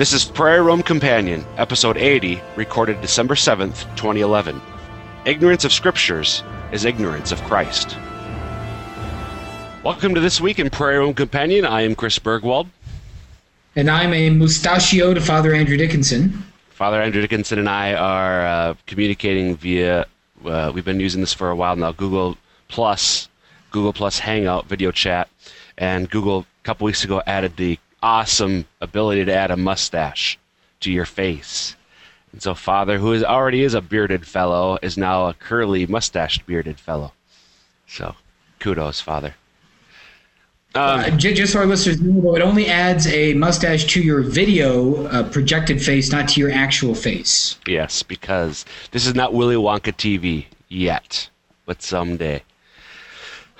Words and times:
This 0.00 0.14
is 0.14 0.24
Prayer 0.24 0.62
Room 0.62 0.82
Companion, 0.82 1.44
episode 1.58 1.98
80, 1.98 2.40
recorded 2.56 3.02
December 3.02 3.34
7th, 3.34 3.82
2011. 3.96 4.58
Ignorance 5.26 5.66
of 5.66 5.74
Scriptures 5.74 6.42
is 6.72 6.86
ignorance 6.86 7.32
of 7.32 7.42
Christ. 7.42 7.98
Welcome 9.84 10.14
to 10.14 10.20
This 10.22 10.40
Week 10.40 10.58
in 10.58 10.70
Prayer 10.70 11.00
Room 11.00 11.12
Companion. 11.12 11.66
I 11.66 11.82
am 11.82 11.94
Chris 11.94 12.18
Bergwald. 12.18 12.68
And 13.76 13.90
I'm 13.90 14.14
a 14.14 14.30
mustachio 14.30 15.12
to 15.12 15.20
Father 15.20 15.52
Andrew 15.52 15.76
Dickinson. 15.76 16.46
Father 16.70 17.02
Andrew 17.02 17.20
Dickinson 17.20 17.58
and 17.58 17.68
I 17.68 17.92
are 17.92 18.46
uh, 18.46 18.74
communicating 18.86 19.54
via, 19.54 20.06
uh, 20.46 20.72
we've 20.74 20.82
been 20.82 21.00
using 21.00 21.20
this 21.20 21.34
for 21.34 21.50
a 21.50 21.54
while 21.54 21.76
now, 21.76 21.92
Google 21.92 22.38
Plus, 22.68 23.28
Google 23.70 23.92
Plus 23.92 24.18
Hangout 24.18 24.64
video 24.64 24.92
chat. 24.92 25.28
And 25.76 26.08
Google, 26.08 26.46
a 26.62 26.64
couple 26.64 26.86
weeks 26.86 27.04
ago, 27.04 27.22
added 27.26 27.58
the 27.58 27.78
awesome 28.02 28.66
ability 28.80 29.24
to 29.24 29.34
add 29.34 29.50
a 29.50 29.56
mustache 29.56 30.38
to 30.80 30.92
your 30.92 31.04
face. 31.04 31.76
And 32.32 32.42
so 32.42 32.54
Father, 32.54 32.98
who 32.98 33.12
is 33.12 33.24
already 33.24 33.62
is 33.62 33.74
a 33.74 33.80
bearded 33.80 34.26
fellow, 34.26 34.78
is 34.82 34.96
now 34.96 35.26
a 35.26 35.34
curly 35.34 35.86
mustached 35.86 36.46
bearded 36.46 36.78
fellow. 36.78 37.12
So 37.86 38.14
kudos, 38.60 39.00
Father. 39.00 39.34
Um, 40.72 41.00
uh, 41.00 41.10
just 41.10 41.52
so 41.52 41.58
our 41.58 41.66
listeners 41.66 42.00
know, 42.00 42.36
it 42.36 42.42
only 42.42 42.68
adds 42.68 43.08
a 43.08 43.34
mustache 43.34 43.86
to 43.86 44.00
your 44.00 44.20
video 44.20 45.06
uh, 45.06 45.28
projected 45.28 45.82
face, 45.82 46.12
not 46.12 46.28
to 46.28 46.40
your 46.40 46.52
actual 46.52 46.94
face. 46.94 47.58
Yes, 47.66 48.04
because 48.04 48.64
this 48.92 49.04
is 49.04 49.16
not 49.16 49.34
Willy 49.34 49.56
Wonka 49.56 49.92
TV 49.92 50.46
yet, 50.68 51.28
but 51.66 51.82
someday. 51.82 52.44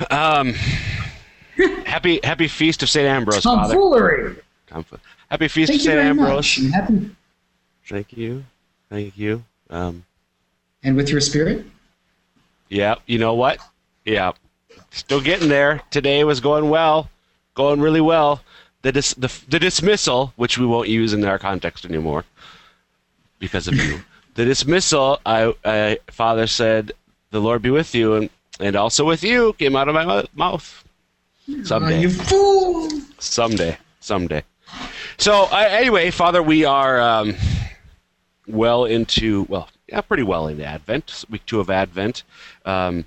Um, 0.08 0.54
happy 1.84 2.20
Happy 2.22 2.48
Feast 2.48 2.82
of 2.82 2.88
St. 2.88 3.06
Ambrose, 3.06 3.42
Tomfoolery. 3.42 4.36
Father. 4.68 5.00
Happy 5.30 5.48
Feast 5.48 5.70
Thank 5.70 5.80
of 5.80 5.84
St. 5.84 5.98
Ambrose. 5.98 6.72
Happy... 6.72 7.10
Thank 7.86 8.16
you. 8.16 8.44
Thank 8.88 9.16
you. 9.16 9.44
Um, 9.68 10.04
and 10.82 10.96
with 10.96 11.10
your 11.10 11.20
spirit? 11.20 11.66
Yeah, 12.68 12.96
you 13.06 13.18
know 13.18 13.34
what? 13.34 13.58
Yeah. 14.04 14.32
Still 14.90 15.20
getting 15.20 15.48
there. 15.48 15.82
Today 15.90 16.24
was 16.24 16.40
going 16.40 16.70
well, 16.70 17.10
going 17.54 17.80
really 17.80 18.00
well. 18.00 18.42
The, 18.82 18.92
dis- 18.92 19.14
the, 19.14 19.32
the 19.48 19.58
dismissal, 19.58 20.32
which 20.36 20.56
we 20.56 20.66
won't 20.66 20.88
use 20.88 21.12
in 21.12 21.24
our 21.24 21.38
context 21.38 21.84
anymore 21.84 22.24
because 23.38 23.68
of 23.68 23.74
you. 23.74 24.00
the 24.34 24.44
dismissal, 24.44 25.20
I, 25.26 25.54
I, 25.64 25.98
Father 26.08 26.46
said, 26.46 26.92
"The 27.30 27.40
Lord 27.40 27.60
be 27.62 27.70
with 27.70 27.94
you," 27.94 28.14
and 28.14 28.30
and 28.58 28.76
also 28.76 29.04
with 29.04 29.22
you, 29.22 29.54
came 29.54 29.76
out 29.76 29.88
of 29.88 29.94
my 29.94 30.24
mouth. 30.34 30.84
Someday, 31.64 31.98
oh, 31.98 32.00
you 32.00 32.10
fool. 32.10 32.88
Someday, 33.18 33.76
someday. 34.00 34.42
So 35.18 35.44
uh, 35.44 35.66
anyway, 35.70 36.10
Father, 36.10 36.42
we 36.42 36.64
are 36.64 37.00
um, 37.00 37.34
well 38.46 38.84
into 38.84 39.46
well, 39.48 39.68
yeah, 39.88 40.00
pretty 40.00 40.22
well 40.22 40.48
into 40.48 40.64
Advent, 40.64 41.24
week 41.28 41.44
two 41.46 41.60
of 41.60 41.70
Advent. 41.70 42.22
Um, 42.64 43.04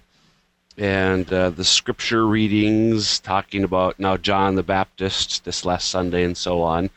and 0.77 1.31
uh, 1.31 1.51
the 1.51 1.63
scripture 1.63 2.25
readings 2.25 3.19
talking 3.19 3.63
about 3.63 3.99
now 3.99 4.17
John 4.17 4.55
the 4.55 4.63
Baptist 4.63 5.45
this 5.45 5.65
last 5.65 5.89
Sunday 5.89 6.23
and 6.23 6.35
so 6.35 6.61
on. 6.61 6.89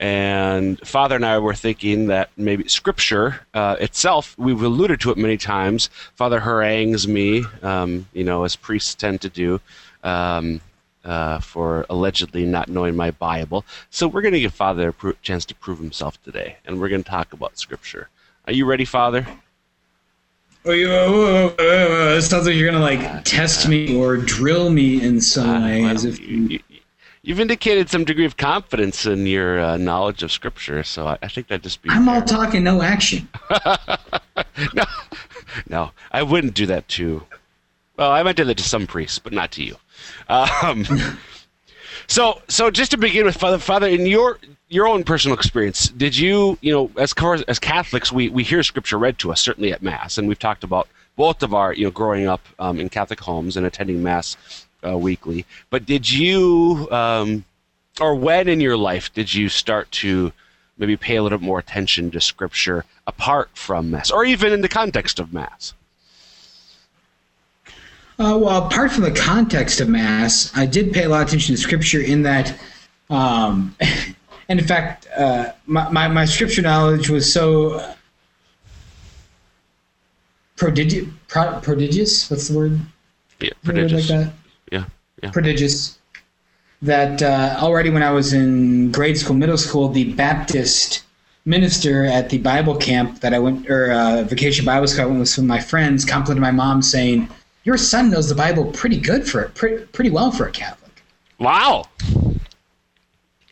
And 0.00 0.78
Father 0.86 1.16
and 1.16 1.26
I 1.26 1.38
were 1.38 1.54
thinking 1.54 2.06
that 2.06 2.30
maybe 2.36 2.68
Scripture 2.68 3.40
uh, 3.52 3.76
itself, 3.80 4.36
we've 4.38 4.62
alluded 4.62 5.00
to 5.00 5.10
it 5.10 5.18
many 5.18 5.36
times. 5.36 5.90
Father 6.14 6.38
harangues 6.40 7.08
me, 7.08 7.44
um, 7.62 8.06
you 8.12 8.22
know, 8.22 8.44
as 8.44 8.54
priests 8.54 8.94
tend 8.94 9.20
to 9.22 9.28
do, 9.28 9.60
um, 10.04 10.60
uh, 11.04 11.40
for 11.40 11.86
allegedly 11.88 12.44
not 12.44 12.68
knowing 12.68 12.96
my 12.96 13.10
Bible. 13.10 13.64
So 13.90 14.08
we're 14.08 14.22
going 14.22 14.34
to 14.34 14.40
give 14.40 14.54
Father 14.54 14.88
a 14.88 14.92
pro- 14.92 15.12
chance 15.22 15.44
to 15.46 15.54
prove 15.54 15.78
himself 15.78 16.22
today, 16.22 16.56
and 16.64 16.80
we're 16.80 16.88
going 16.88 17.02
to 17.02 17.10
talk 17.10 17.32
about 17.32 17.58
Scripture. 17.58 18.08
Are 18.46 18.52
you 18.52 18.64
ready, 18.64 18.84
Father? 18.84 19.26
Oh, 20.64 20.72
you, 20.72 20.90
oh, 20.90 21.14
oh, 21.14 21.54
oh, 21.58 22.16
it 22.16 22.22
sounds 22.22 22.46
like 22.46 22.56
you're 22.56 22.70
gonna 22.70 22.84
like 22.84 23.24
test 23.24 23.68
me 23.68 23.96
or 23.96 24.16
drill 24.16 24.70
me 24.70 25.00
in 25.00 25.20
some 25.20 25.48
uh, 25.48 25.66
way, 25.66 25.82
well, 25.82 25.90
as 25.92 26.04
if 26.04 26.18
you, 26.20 26.60
have 27.26 27.40
indicated 27.40 27.88
some 27.88 28.04
degree 28.04 28.26
of 28.26 28.36
confidence 28.36 29.06
in 29.06 29.26
your 29.26 29.60
uh, 29.60 29.76
knowledge 29.76 30.22
of 30.22 30.30
Scripture. 30.30 30.82
So 30.82 31.06
I, 31.06 31.18
I 31.22 31.28
think 31.28 31.46
that 31.48 31.62
just 31.62 31.80
be. 31.80 31.88
I'm 31.90 32.04
fair. 32.04 32.16
all 32.16 32.22
talking, 32.22 32.64
no 32.64 32.82
action. 32.82 33.28
no, 34.74 34.84
no, 35.68 35.90
I 36.10 36.22
wouldn't 36.22 36.54
do 36.54 36.66
that 36.66 36.88
to. 36.88 37.22
Well, 37.96 38.10
I 38.10 38.22
might 38.22 38.36
do 38.36 38.44
that 38.44 38.58
to 38.58 38.64
some 38.64 38.86
priests, 38.86 39.18
but 39.18 39.32
not 39.32 39.52
to 39.52 39.64
you. 39.64 39.76
Um, 40.28 40.84
so, 42.06 42.40
so 42.48 42.70
just 42.70 42.90
to 42.92 42.96
begin 42.96 43.26
with, 43.26 43.36
Father, 43.36 43.58
Father, 43.58 43.86
in 43.86 44.06
your 44.06 44.38
your 44.68 44.86
own 44.86 45.02
personal 45.02 45.36
experience, 45.36 45.88
did 45.88 46.16
you, 46.16 46.58
you 46.60 46.72
know, 46.72 46.90
as 46.98 47.14
as, 47.16 47.42
as 47.42 47.58
Catholics, 47.58 48.12
we, 48.12 48.28
we 48.28 48.42
hear 48.42 48.62
Scripture 48.62 48.98
read 48.98 49.18
to 49.20 49.32
us 49.32 49.40
certainly 49.40 49.72
at 49.72 49.82
Mass, 49.82 50.18
and 50.18 50.28
we've 50.28 50.38
talked 50.38 50.62
about 50.62 50.88
both 51.16 51.42
of 51.42 51.54
our, 51.54 51.72
you 51.72 51.84
know, 51.84 51.90
growing 51.90 52.26
up 52.28 52.40
um, 52.58 52.78
in 52.78 52.88
Catholic 52.88 53.20
homes 53.20 53.56
and 53.56 53.66
attending 53.66 54.02
Mass 54.02 54.36
uh, 54.86 54.96
weekly. 54.96 55.46
But 55.70 55.86
did 55.86 56.10
you, 56.10 56.86
um, 56.90 57.44
or 58.00 58.14
when 58.14 58.48
in 58.48 58.60
your 58.60 58.76
life 58.76 59.12
did 59.12 59.32
you 59.34 59.48
start 59.48 59.90
to 59.92 60.32
maybe 60.76 60.96
pay 60.96 61.16
a 61.16 61.22
little 61.22 61.38
bit 61.38 61.44
more 61.44 61.58
attention 61.58 62.10
to 62.12 62.20
Scripture 62.20 62.84
apart 63.06 63.50
from 63.54 63.90
Mass, 63.90 64.10
or 64.10 64.24
even 64.24 64.52
in 64.52 64.60
the 64.60 64.68
context 64.68 65.18
of 65.18 65.32
Mass? 65.32 65.74
Uh, 68.18 68.36
well, 68.36 68.66
apart 68.66 68.90
from 68.90 69.04
the 69.04 69.12
context 69.12 69.80
of 69.80 69.88
Mass, 69.88 70.50
I 70.56 70.66
did 70.66 70.92
pay 70.92 71.04
a 71.04 71.08
lot 71.08 71.22
of 71.22 71.28
attention 71.28 71.54
to 71.54 71.60
Scripture 71.60 72.00
in 72.00 72.22
that. 72.24 72.58
Um, 73.10 73.76
and 74.48 74.58
in 74.58 74.66
fact, 74.66 75.06
uh, 75.16 75.52
my, 75.66 75.88
my, 75.90 76.08
my, 76.08 76.24
scripture 76.24 76.62
knowledge 76.62 77.08
was 77.08 77.32
so 77.32 77.94
prodigious. 80.56 81.06
Pro, 81.28 81.60
prodigious? 81.60 82.30
What's 82.30 82.48
the 82.48 82.56
word? 82.56 82.80
Yeah, 83.40 83.50
prodigious. 83.62 84.10
Like 84.10 84.28
yeah, 84.72 84.84
yeah. 85.22 85.30
Prodigious. 85.30 85.98
That 86.82 87.22
uh, 87.22 87.56
already 87.58 87.90
when 87.90 88.02
I 88.02 88.10
was 88.10 88.32
in 88.32 88.92
grade 88.92 89.18
school, 89.18 89.36
middle 89.36 89.58
school, 89.58 89.88
the 89.88 90.12
Baptist 90.12 91.02
minister 91.44 92.04
at 92.04 92.30
the 92.30 92.38
Bible 92.38 92.76
camp 92.76 93.20
that 93.20 93.32
I 93.34 93.38
went, 93.38 93.68
or 93.70 93.90
uh, 93.90 94.22
vacation 94.24 94.64
Bible 94.64 94.86
school 94.86 95.04
I 95.04 95.06
went 95.06 95.20
with 95.20 95.28
some 95.28 95.44
of 95.44 95.48
my 95.48 95.60
friends, 95.60 96.04
complimented 96.04 96.42
my 96.42 96.50
mom 96.50 96.82
saying, 96.82 97.28
"Your 97.68 97.76
son 97.76 98.08
knows 98.08 98.30
the 98.30 98.34
Bible 98.34 98.64
pretty 98.72 98.96
good 98.96 99.28
for 99.28 99.42
it, 99.42 99.54
pretty, 99.54 99.84
pretty 99.92 100.08
well 100.08 100.30
for 100.32 100.46
a 100.46 100.50
Catholic." 100.50 101.02
Wow. 101.38 101.84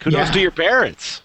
Kudos 0.01 0.29
yeah. 0.29 0.33
to 0.33 0.41
your 0.41 0.51
parents. 0.51 1.21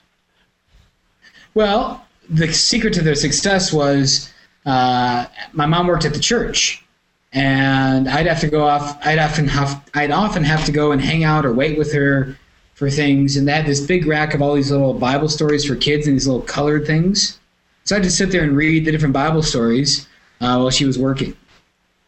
Well, 1.54 2.06
the 2.30 2.52
secret 2.52 2.94
to 2.96 3.02
their 3.02 3.16
success 3.16 3.72
was 3.72 4.30
uh, 4.66 5.28
my 5.54 5.66
mom 5.68 5.88
worked 5.88 6.04
at 6.04 6.14
the 6.14 6.20
church, 6.20 6.84
and 7.32 8.10
I'd 8.10 8.28
have 8.28 8.42
to 8.42 8.50
go 8.50 8.68
off. 8.68 8.98
I'd 9.08 9.20
often 9.20 9.48
have 9.48 9.90
I'd 9.94 10.12
often 10.12 10.44
have 10.44 10.66
to 10.66 10.74
go 10.74 10.92
and 10.92 11.02
hang 11.02 11.24
out 11.24 11.46
or 11.46 11.54
wait 11.54 11.78
with 11.78 11.94
her 11.94 12.38
for 12.74 12.90
things, 12.90 13.38
and 13.38 13.48
they 13.48 13.54
had 13.54 13.66
this 13.66 13.80
big 13.80 14.06
rack 14.06 14.34
of 14.34 14.42
all 14.42 14.54
these 14.54 14.70
little 14.70 14.96
Bible 14.96 15.30
stories 15.30 15.64
for 15.64 15.78
kids 15.78 16.08
and 16.08 16.18
these 16.18 16.28
little 16.28 16.42
colored 16.42 16.86
things. 16.86 17.40
So 17.86 17.96
I'd 17.96 18.04
just 18.04 18.18
sit 18.18 18.32
there 18.32 18.44
and 18.44 18.58
read 18.58 18.84
the 18.84 18.92
different 18.92 19.14
Bible 19.14 19.44
stories 19.44 20.10
uh, 20.42 20.58
while 20.60 20.72
she 20.72 20.84
was 20.84 21.00
working. 21.00 21.38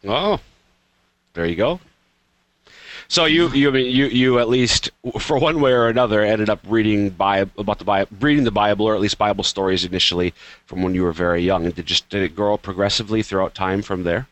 Oh, 0.06 0.42
there 1.34 1.46
you 1.46 1.56
go. 1.56 1.80
So 3.08 3.26
you 3.26 3.50
you 3.50 3.76
you 3.76 4.06
you 4.06 4.40
at 4.40 4.50
least 4.50 4.90
for 5.20 5.38
one 5.38 5.62
way 5.62 5.72
or 5.72 5.88
another 5.88 6.22
ended 6.22 6.50
up 6.50 6.60
reading 6.68 7.08
about 7.08 7.78
the 7.78 7.86
Bible, 7.86 8.10
reading 8.20 8.44
the 8.44 8.52
Bible 8.52 8.88
or 8.88 8.96
at 8.96 9.02
least 9.02 9.18
Bible 9.18 9.44
stories 9.44 9.86
initially 9.86 10.34
from 10.66 10.82
when 10.82 10.96
you 10.96 11.04
were 11.04 11.12
very 11.12 11.42
young. 11.44 11.70
Did 11.70 11.86
just 11.86 12.10
did 12.10 12.24
it 12.24 12.36
grow 12.36 12.58
progressively 12.58 13.22
throughout 13.22 13.54
time 13.54 13.82
from 13.82 14.04
there? 14.04 14.28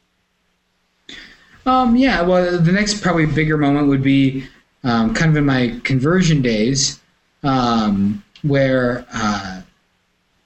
Um, 1.66 1.96
yeah. 1.96 2.22
Well, 2.22 2.60
the 2.60 2.72
next 2.72 3.02
probably 3.02 3.28
bigger 3.28 3.58
moment 3.58 3.88
would 3.88 4.02
be 4.02 4.48
um, 4.84 5.14
kind 5.14 5.30
of 5.30 5.38
in 5.38 5.46
my 5.46 5.80
conversion 5.84 6.42
days, 6.42 7.00
um, 7.44 8.24
where 8.42 9.06
uh, 9.14 9.62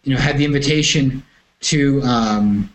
you 0.03 0.13
know 0.13 0.19
had 0.19 0.37
the 0.37 0.45
invitation 0.45 1.23
to 1.61 2.01
um, 2.03 2.69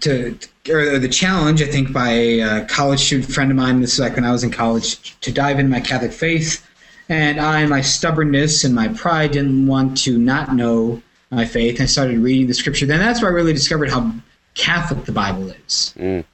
to 0.00 0.38
or 0.68 0.98
the 0.98 1.08
challenge, 1.08 1.62
I 1.62 1.66
think, 1.66 1.92
by 1.92 2.10
a 2.10 2.64
college 2.66 3.00
student 3.00 3.32
friend 3.32 3.50
of 3.50 3.56
mine. 3.56 3.80
This 3.80 3.94
is 3.94 4.00
like 4.00 4.16
when 4.16 4.24
I 4.24 4.32
was 4.32 4.44
in 4.44 4.50
college 4.50 5.18
to 5.20 5.32
dive 5.32 5.58
into 5.58 5.70
my 5.70 5.80
Catholic 5.80 6.12
faith, 6.12 6.66
and 7.08 7.40
I, 7.40 7.64
my 7.66 7.80
stubbornness 7.80 8.64
and 8.64 8.74
my 8.74 8.88
pride, 8.88 9.32
didn't 9.32 9.66
want 9.66 9.96
to 9.98 10.18
not 10.18 10.54
know 10.54 11.02
my 11.30 11.44
faith. 11.44 11.80
I 11.80 11.86
started 11.86 12.18
reading 12.18 12.46
the 12.46 12.54
Scripture. 12.54 12.86
Then 12.86 13.00
that's 13.00 13.22
where 13.22 13.30
I 13.30 13.34
really 13.34 13.52
discovered 13.52 13.90
how 13.90 14.12
Catholic 14.54 15.04
the 15.04 15.12
Bible 15.12 15.50
is. 15.50 15.94
Mm. 15.96 16.24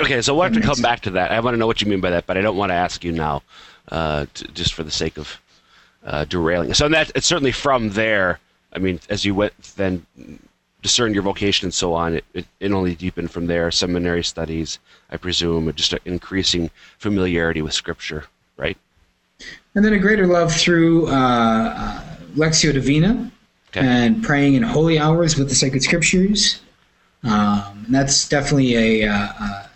Okay, 0.00 0.22
so 0.22 0.34
we'll 0.34 0.44
have 0.44 0.54
to 0.54 0.60
come 0.60 0.80
back 0.80 1.00
to 1.00 1.10
that. 1.10 1.30
I 1.30 1.40
want 1.40 1.54
to 1.54 1.58
know 1.58 1.66
what 1.66 1.80
you 1.80 1.88
mean 1.88 2.00
by 2.00 2.10
that, 2.10 2.26
but 2.26 2.36
I 2.36 2.40
don't 2.40 2.56
want 2.56 2.70
to 2.70 2.74
ask 2.74 3.04
you 3.04 3.12
now, 3.12 3.42
uh, 3.90 4.26
to, 4.34 4.48
just 4.48 4.74
for 4.74 4.82
the 4.82 4.90
sake 4.90 5.18
of 5.18 5.40
uh, 6.04 6.24
derailing. 6.24 6.74
So 6.74 6.88
that 6.88 7.12
it's 7.14 7.26
certainly 7.26 7.52
from 7.52 7.90
there. 7.90 8.40
I 8.72 8.78
mean, 8.78 9.00
as 9.10 9.24
you 9.24 9.34
went 9.34 9.52
then 9.76 10.06
discern 10.82 11.14
your 11.14 11.22
vocation 11.22 11.66
and 11.66 11.74
so 11.74 11.94
on, 11.94 12.14
it, 12.14 12.24
it, 12.34 12.46
it, 12.60 12.72
only 12.72 12.94
deepened 12.94 13.30
from 13.30 13.46
there. 13.46 13.70
Seminary 13.70 14.24
studies, 14.24 14.78
I 15.10 15.16
presume, 15.16 15.72
just 15.74 15.92
an 15.92 16.00
increasing 16.04 16.70
familiarity 16.98 17.62
with 17.62 17.72
Scripture, 17.72 18.26
right? 18.56 18.76
and 19.74 19.84
then 19.84 19.92
a 19.92 19.98
greater 19.98 20.26
love 20.26 20.52
through 20.52 21.06
uh, 21.08 22.00
Lectio 22.34 22.72
Divina 22.72 23.30
Okay. 23.74 23.86
and 23.86 24.22
praying 24.22 24.52
in 24.52 24.62
holy 24.62 24.98
hours 24.98 25.38
with 25.38 25.48
the 25.48 25.54
sacred 25.54 25.82
scriptures. 25.82 26.60
Um, 27.24 27.84
and 27.86 27.94
that's 27.94 28.28
definitely 28.28 28.74
a, 28.74 29.08
uh, 29.08 29.28
uh, 29.40 29.66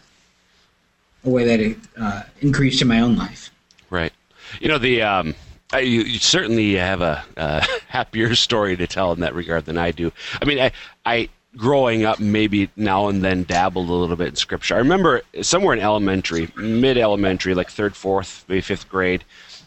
a 1.25 1.31
way 1.31 1.45
that 1.45 1.61
it 1.61 1.79
uh, 1.99 2.23
increased 2.43 2.83
in 2.83 2.89
my 2.89 3.01
own 3.01 3.17
life. 3.17 3.51
Right. 3.89 4.13
You 4.61 4.69
know 4.69 4.77
the 4.77 5.01
um, 5.01 5.35
I, 5.73 5.81
you, 5.81 6.03
you 6.03 6.19
certainly 6.19 6.75
have 6.75 7.01
a, 7.01 7.25
uh 7.37 7.65
happier 7.89 8.35
story 8.35 8.77
to 8.77 8.87
tell 8.87 9.13
in 9.13 9.21
that 9.21 9.35
regard 9.35 9.65
than 9.65 9.79
I 9.79 9.91
do. 9.91 10.13
I 10.41 10.45
mean, 10.45 10.59
I, 10.61 10.73
I 11.05 11.29
growing 11.57 12.05
up 12.05 12.21
maybe 12.21 12.71
now 12.77 13.09
and 13.09 13.25
then 13.25 13.45
dabbled 13.45 13.89
a 13.89 13.93
little 13.93 14.17
bit 14.17 14.29
in 14.29 14.37
scripture. 14.37 14.75
I 14.75 14.79
remember 14.79 15.23
somewhere 15.43 15.75
in 15.75 15.81
elementary, 15.81 16.49
mid 16.57 16.99
elementary, 16.99 17.55
like 17.55 17.71
third, 17.71 17.97
fourth, 17.97 18.45
maybe 18.49 18.61
fifth 18.61 18.89
grade, 18.89 19.25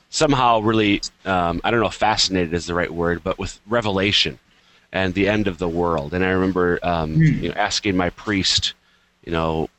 somehow 0.09 0.59
really 0.59 1.01
um, 1.25 1.61
I 1.63 1.71
don't 1.71 1.79
know, 1.79 1.89
fascinated 1.89 2.53
is 2.53 2.65
the 2.65 2.75
right 2.75 2.93
word, 2.93 3.23
but 3.23 3.39
with 3.39 3.59
Revelation 3.67 4.39
and 4.91 5.13
the 5.13 5.27
end 5.27 5.47
of 5.47 5.57
the 5.57 5.69
world. 5.69 6.13
And 6.13 6.23
I 6.23 6.29
remember 6.29 6.79
um, 6.83 7.15
you 7.15 7.49
know 7.49 7.55
asking 7.55 7.97
my 7.97 8.09
priest, 8.11 8.73
you 9.25 9.31
know, 9.31 9.69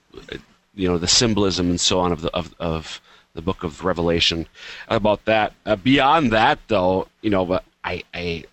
you 0.74 0.88
know 0.88 0.98
the 0.98 1.08
symbolism 1.08 1.70
and 1.70 1.80
so 1.80 2.00
on 2.00 2.12
of 2.12 2.22
the 2.22 2.30
of, 2.34 2.54
of 2.58 3.00
the 3.40 3.44
book 3.44 3.64
of 3.64 3.84
Revelation 3.84 4.46
about 4.88 5.24
that. 5.24 5.52
Uh, 5.64 5.76
beyond 5.76 6.30
that, 6.32 6.58
though, 6.68 7.08
you 7.22 7.30
know, 7.30 7.60
I 7.82 8.02
I 8.14 8.44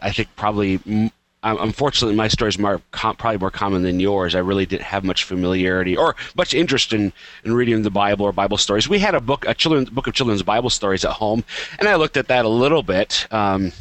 I 0.00 0.12
think 0.12 0.28
probably. 0.36 0.80
um, 0.86 1.10
Unfortunately, 1.42 2.16
my 2.16 2.28
story 2.28 2.48
is 2.48 2.58
more 2.58 2.80
probably 2.90 3.38
more 3.38 3.50
common 3.50 3.82
than 3.82 4.00
yours. 4.00 4.34
I 4.34 4.40
really 4.40 4.66
didn't 4.66 4.82
have 4.94 5.04
much 5.04 5.22
familiarity 5.24 5.96
or 5.96 6.16
much 6.34 6.52
interest 6.52 6.92
in, 6.92 7.12
in 7.44 7.54
reading 7.54 7.82
the 7.82 7.90
Bible 7.90 8.26
or 8.26 8.32
Bible 8.32 8.58
stories. 8.58 8.88
We 8.88 8.98
had 8.98 9.14
a 9.14 9.20
book, 9.20 9.46
a 9.46 9.54
children's 9.54 9.88
book 9.88 10.08
of 10.08 10.14
children's 10.14 10.42
Bible 10.42 10.68
stories 10.68 11.04
at 11.04 11.12
home, 11.12 11.44
and 11.78 11.88
I 11.88 11.94
looked 11.94 12.16
at 12.16 12.26
that 12.28 12.44
a 12.44 12.48
little 12.48 12.82
bit, 12.82 13.26
um, 13.30 13.72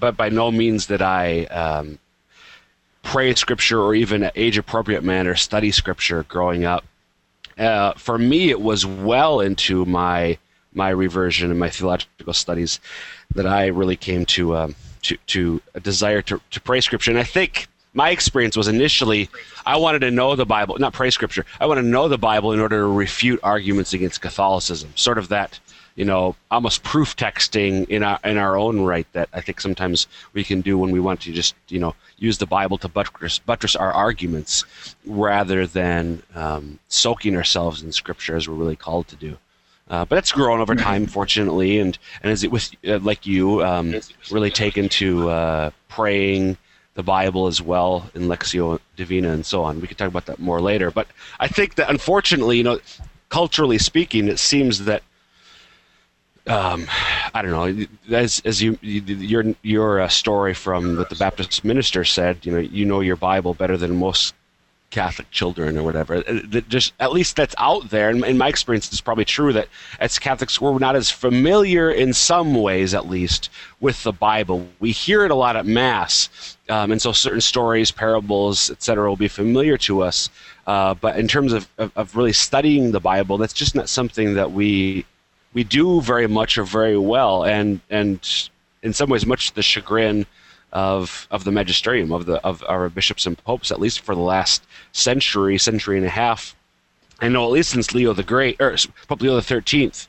but 0.00 0.16
by 0.16 0.30
no 0.30 0.50
means 0.50 0.86
did 0.86 1.02
I 1.02 1.44
um, 1.44 1.98
pray 3.02 3.34
scripture 3.34 3.80
or 3.80 3.94
even 3.94 4.30
age 4.34 4.56
appropriate 4.56 5.04
manner 5.04 5.34
study 5.36 5.70
scripture 5.70 6.24
growing 6.24 6.64
up. 6.64 6.84
Uh, 7.58 7.92
for 7.94 8.18
me, 8.18 8.50
it 8.50 8.60
was 8.60 8.86
well 8.86 9.40
into 9.40 9.84
my 9.84 10.38
my 10.74 10.90
reversion 10.90 11.50
and 11.50 11.58
my 11.58 11.70
theological 11.70 12.32
studies 12.32 12.78
that 13.34 13.46
I 13.46 13.66
really 13.66 13.96
came 13.96 14.24
to 14.26 14.56
um, 14.56 14.74
to 15.02 15.16
to 15.28 15.60
a 15.74 15.80
desire 15.80 16.22
to 16.22 16.40
to 16.50 16.60
pray 16.60 16.80
scripture. 16.80 17.10
And 17.10 17.18
I 17.18 17.24
think 17.24 17.68
my 17.94 18.10
experience 18.10 18.56
was 18.56 18.68
initially 18.68 19.28
I 19.66 19.76
wanted 19.76 20.00
to 20.00 20.10
know 20.10 20.36
the 20.36 20.46
Bible, 20.46 20.78
not 20.78 20.92
pray 20.92 21.10
scripture. 21.10 21.44
I 21.60 21.66
want 21.66 21.78
to 21.78 21.86
know 21.86 22.08
the 22.08 22.18
Bible 22.18 22.52
in 22.52 22.60
order 22.60 22.78
to 22.78 22.86
refute 22.86 23.40
arguments 23.42 23.92
against 23.92 24.20
Catholicism. 24.20 24.92
Sort 24.94 25.18
of 25.18 25.28
that, 25.28 25.58
you 25.98 26.04
know, 26.04 26.36
almost 26.48 26.84
proof 26.84 27.16
texting 27.16 27.88
in 27.88 28.04
our 28.04 28.20
in 28.22 28.38
our 28.38 28.56
own 28.56 28.82
right 28.82 29.06
that 29.14 29.28
I 29.32 29.40
think 29.40 29.60
sometimes 29.60 30.06
we 30.32 30.44
can 30.44 30.60
do 30.60 30.78
when 30.78 30.92
we 30.92 31.00
want 31.00 31.22
to 31.22 31.32
just 31.32 31.56
you 31.66 31.80
know 31.80 31.96
use 32.18 32.38
the 32.38 32.46
Bible 32.46 32.78
to 32.78 32.88
buttress 32.88 33.40
buttress 33.40 33.74
our 33.74 33.92
arguments 33.92 34.64
rather 35.04 35.66
than 35.66 36.22
um, 36.36 36.78
soaking 36.86 37.34
ourselves 37.34 37.82
in 37.82 37.90
Scripture 37.90 38.36
as 38.36 38.48
we're 38.48 38.54
really 38.54 38.76
called 38.76 39.08
to 39.08 39.16
do. 39.16 39.36
Uh, 39.90 40.04
but 40.04 40.18
it's 40.18 40.30
grown 40.30 40.60
over 40.60 40.76
time, 40.76 41.06
fortunately, 41.06 41.80
and 41.80 41.98
and 42.22 42.30
as 42.30 42.44
it 42.44 42.52
with 42.52 42.70
uh, 42.86 43.00
like 43.00 43.26
you, 43.26 43.64
um, 43.64 43.92
really 44.30 44.52
taken 44.52 44.88
to 44.90 45.28
uh, 45.30 45.70
praying 45.88 46.56
the 46.94 47.02
Bible 47.02 47.48
as 47.48 47.60
well 47.60 48.08
in 48.14 48.28
Lectio 48.28 48.78
Divina 48.94 49.30
and 49.32 49.44
so 49.44 49.64
on. 49.64 49.80
We 49.80 49.88
could 49.88 49.98
talk 49.98 50.08
about 50.08 50.26
that 50.26 50.38
more 50.38 50.60
later. 50.60 50.92
But 50.92 51.08
I 51.40 51.48
think 51.48 51.74
that 51.74 51.90
unfortunately, 51.90 52.56
you 52.56 52.62
know, 52.62 52.78
culturally 53.30 53.78
speaking, 53.78 54.28
it 54.28 54.38
seems 54.38 54.84
that 54.84 55.02
um, 56.48 56.86
I 57.34 57.42
don't 57.42 57.50
know. 57.50 57.86
As 58.16 58.40
as 58.44 58.62
you, 58.62 58.78
you 58.80 59.00
your 59.02 59.44
your 59.62 60.00
uh, 60.00 60.08
story 60.08 60.54
from 60.54 60.96
what 60.96 61.10
the 61.10 61.16
Baptist 61.16 61.64
minister 61.64 62.04
said, 62.04 62.44
you 62.44 62.52
know, 62.52 62.58
you 62.58 62.84
know 62.84 63.00
your 63.00 63.16
Bible 63.16 63.54
better 63.54 63.76
than 63.76 63.96
most 63.96 64.34
Catholic 64.90 65.30
children 65.30 65.76
or 65.76 65.82
whatever. 65.82 66.16
Uh, 66.16 66.60
just 66.68 66.94
at 66.98 67.12
least 67.12 67.36
that's 67.36 67.54
out 67.58 67.90
there. 67.90 68.08
And 68.08 68.24
in 68.24 68.38
my 68.38 68.48
experience, 68.48 68.88
it's 68.88 69.00
probably 69.00 69.26
true 69.26 69.52
that 69.52 69.68
as 70.00 70.18
Catholics, 70.18 70.60
we're 70.60 70.78
not 70.78 70.96
as 70.96 71.10
familiar 71.10 71.90
in 71.90 72.14
some 72.14 72.54
ways, 72.54 72.94
at 72.94 73.08
least, 73.08 73.50
with 73.80 74.02
the 74.02 74.12
Bible. 74.12 74.66
We 74.80 74.92
hear 74.92 75.24
it 75.24 75.30
a 75.30 75.34
lot 75.34 75.56
at 75.56 75.66
Mass, 75.66 76.56
um, 76.70 76.90
and 76.90 77.02
so 77.02 77.12
certain 77.12 77.42
stories, 77.42 77.90
parables, 77.90 78.70
etc., 78.70 79.08
will 79.08 79.16
be 79.16 79.28
familiar 79.28 79.76
to 79.78 80.02
us. 80.02 80.30
Uh, 80.66 80.94
but 80.94 81.18
in 81.18 81.28
terms 81.28 81.52
of, 81.52 81.68
of, 81.78 81.92
of 81.96 82.16
really 82.16 82.32
studying 82.32 82.92
the 82.92 83.00
Bible, 83.00 83.36
that's 83.38 83.54
just 83.54 83.74
not 83.74 83.88
something 83.88 84.34
that 84.34 84.52
we 84.52 85.04
we 85.52 85.64
do 85.64 86.00
very 86.00 86.26
much 86.26 86.58
or 86.58 86.64
very 86.64 86.98
well, 86.98 87.44
and 87.44 87.80
and 87.90 88.20
in 88.82 88.92
some 88.92 89.10
ways, 89.10 89.26
much 89.26 89.48
to 89.48 89.54
the 89.54 89.62
chagrin 89.62 90.26
of 90.72 91.26
of 91.30 91.44
the 91.44 91.52
magisterium 91.52 92.12
of 92.12 92.26
the 92.26 92.44
of 92.44 92.62
our 92.68 92.88
bishops 92.88 93.26
and 93.26 93.42
popes, 93.44 93.70
at 93.70 93.80
least 93.80 94.00
for 94.00 94.14
the 94.14 94.20
last 94.20 94.62
century, 94.92 95.58
century 95.58 95.96
and 95.96 96.06
a 96.06 96.10
half. 96.10 96.54
I 97.20 97.28
know 97.28 97.44
at 97.44 97.50
least 97.50 97.70
since 97.70 97.94
Leo 97.94 98.12
the 98.12 98.22
Great, 98.22 98.60
or 98.60 98.76
Pope 99.08 99.22
Leo 99.22 99.34
the 99.34 99.42
Thirteenth, 99.42 100.06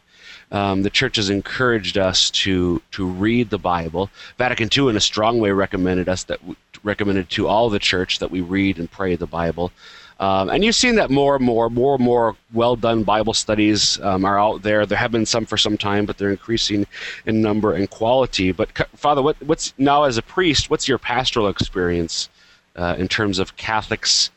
um, 0.51 0.83
the 0.83 0.89
Church 0.89 1.15
has 1.15 1.29
encouraged 1.29 1.97
us 1.97 2.29
to 2.31 2.81
to 2.91 3.05
read 3.05 3.49
the 3.49 3.57
Bible. 3.57 4.09
Vatican 4.37 4.69
II, 4.75 4.89
in 4.89 4.97
a 4.97 5.01
strong 5.01 5.39
way, 5.39 5.51
recommended 5.51 6.09
us 6.09 6.23
that 6.25 6.39
recommended 6.83 7.29
to 7.31 7.47
all 7.47 7.69
the 7.69 7.79
Church 7.79 8.19
that 8.19 8.31
we 8.31 8.41
read 8.41 8.77
and 8.77 8.91
pray 8.91 9.15
the 9.15 9.27
Bible. 9.27 9.71
Um, 10.19 10.49
and 10.49 10.65
you've 10.65 10.75
seen 10.75 10.95
that 10.95 11.09
more 11.09 11.37
and 11.37 11.45
more, 11.45 11.69
more 11.69 11.95
and 11.95 12.03
more 12.03 12.35
well 12.53 12.75
done 12.75 13.03
Bible 13.03 13.33
studies 13.33 13.99
um, 14.01 14.25
are 14.25 14.37
out 14.37 14.63
there. 14.63 14.85
There 14.85 14.97
have 14.97 15.13
been 15.13 15.25
some 15.25 15.45
for 15.45 15.57
some 15.57 15.77
time, 15.77 16.05
but 16.05 16.17
they're 16.17 16.29
increasing 16.29 16.85
in 17.25 17.41
number 17.41 17.73
and 17.73 17.89
quality. 17.89 18.51
But 18.51 18.69
Father, 18.95 19.21
what, 19.21 19.41
what's 19.41 19.73
now 19.77 20.03
as 20.03 20.17
a 20.17 20.21
priest? 20.21 20.69
What's 20.69 20.89
your 20.89 20.97
pastoral 20.97 21.47
experience 21.47 22.27
uh, 22.75 22.95
in 22.97 23.07
terms 23.07 23.39
of 23.39 23.55
Catholics' 23.55 24.29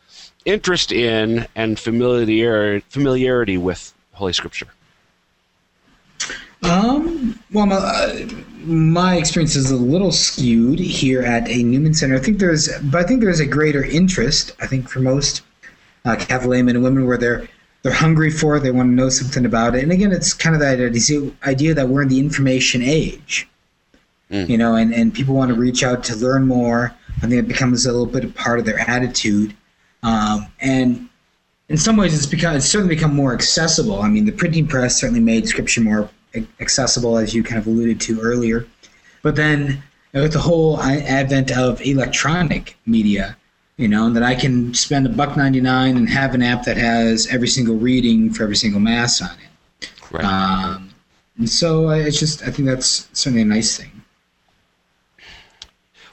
interest 0.44 0.92
in 0.92 1.46
and 1.56 1.78
familiarity 1.78 2.84
familiarity 2.88 3.58
with 3.58 3.92
Holy 4.12 4.32
Scripture? 4.32 4.68
Um, 6.62 7.40
well, 7.52 7.66
my, 7.66 8.28
my 8.64 9.16
experience 9.16 9.56
is 9.56 9.72
a 9.72 9.76
little 9.76 10.12
skewed 10.12 10.78
here 10.78 11.22
at 11.22 11.48
a 11.48 11.64
Newman 11.64 11.92
Center. 11.92 12.14
I 12.14 12.20
think 12.20 12.38
there's, 12.38 12.68
but 12.82 13.04
I 13.04 13.06
think 13.06 13.20
there's 13.20 13.40
a 13.40 13.46
greater 13.46 13.82
interest. 13.82 14.52
I 14.60 14.68
think 14.68 14.88
for 14.88 15.00
most 15.00 15.42
uh, 16.04 16.16
Catholic 16.16 16.50
laymen 16.50 16.76
and 16.76 16.84
women, 16.84 17.06
where 17.06 17.18
they're 17.18 17.48
they're 17.82 17.92
hungry 17.92 18.30
for 18.30 18.56
it, 18.56 18.60
they 18.60 18.70
want 18.70 18.88
to 18.90 18.94
know 18.94 19.08
something 19.08 19.44
about 19.44 19.74
it. 19.74 19.82
And 19.82 19.90
again, 19.90 20.12
it's 20.12 20.32
kind 20.32 20.54
of 20.54 20.60
that 20.60 20.78
idea 21.44 21.74
that 21.74 21.88
we're 21.88 22.02
in 22.02 22.08
the 22.08 22.20
information 22.20 22.80
age, 22.82 23.48
Mm. 24.30 24.48
you 24.48 24.56
know, 24.56 24.76
and 24.76 24.94
and 24.94 25.12
people 25.12 25.34
want 25.34 25.50
to 25.50 25.54
reach 25.54 25.84
out 25.84 26.02
to 26.04 26.16
learn 26.16 26.46
more. 26.46 26.94
I 27.18 27.20
think 27.20 27.34
it 27.34 27.48
becomes 27.48 27.84
a 27.84 27.92
little 27.92 28.06
bit 28.06 28.24
of 28.24 28.34
part 28.34 28.58
of 28.58 28.64
their 28.64 28.78
attitude, 28.88 29.54
um, 30.02 30.46
and 30.58 31.08
in 31.68 31.76
some 31.76 31.96
ways, 31.96 32.16
it's 32.16 32.26
become 32.26 32.56
it's 32.56 32.66
certainly 32.66 32.94
become 32.94 33.14
more 33.14 33.34
accessible. 33.34 34.00
I 34.00 34.08
mean, 34.08 34.24
the 34.24 34.32
printing 34.32 34.66
press 34.66 34.98
certainly 34.98 35.20
made 35.20 35.46
scripture 35.48 35.82
more 35.82 36.08
accessible, 36.60 37.18
as 37.18 37.34
you 37.34 37.42
kind 37.42 37.58
of 37.58 37.66
alluded 37.66 38.00
to 38.02 38.20
earlier. 38.20 38.66
But 39.22 39.36
then 39.36 39.82
with 40.14 40.32
the 40.32 40.38
whole 40.38 40.80
advent 40.80 41.50
of 41.56 41.80
electronic 41.82 42.76
media, 42.86 43.36
you 43.82 43.88
know, 43.88 44.08
that 44.10 44.22
I 44.22 44.36
can 44.36 44.72
spend 44.74 45.06
a 45.06 45.08
buck 45.08 45.36
ninety 45.36 45.60
nine 45.60 45.96
and 45.96 46.08
have 46.08 46.34
an 46.34 46.42
app 46.42 46.62
that 46.64 46.76
has 46.76 47.26
every 47.26 47.48
single 47.48 47.74
reading 47.74 48.32
for 48.32 48.44
every 48.44 48.54
single 48.54 48.80
mass 48.80 49.20
on 49.20 49.30
it. 49.30 49.90
Right. 50.12 50.24
Um, 50.24 50.94
and 51.36 51.50
so 51.50 51.90
it's 51.90 52.20
just 52.20 52.42
I 52.44 52.50
think 52.52 52.68
that's 52.68 53.08
certainly 53.12 53.42
a 53.42 53.44
nice 53.44 53.76
thing. 53.76 53.90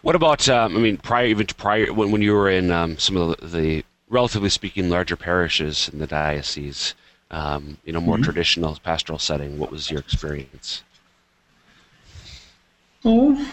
What 0.02 0.16
about, 0.16 0.48
um, 0.48 0.78
I 0.78 0.80
mean, 0.80 0.98
prior 0.98 1.26
even 1.26 1.46
to 1.46 1.54
prior 1.54 1.94
when, 1.94 2.10
when 2.12 2.22
you 2.22 2.34
were 2.34 2.50
in 2.50 2.72
um, 2.72 2.98
some 2.98 3.16
of 3.18 3.38
the, 3.38 3.48
the 3.48 3.86
relatively 4.10 4.50
speaking 4.50 4.90
larger 4.90 5.16
parishes 5.16 5.90
in 5.90 6.00
the 6.00 6.08
diocese, 6.08 6.96
um, 7.30 7.78
you 7.84 7.94
know, 7.94 8.02
more 8.02 8.18
traditional 8.18 8.76
pastoral 8.84 9.20
setting? 9.20 9.60
What 9.60 9.72
was 9.72 9.92
your 9.92 10.00
experience? 10.00 10.82
Oh, 13.06 13.52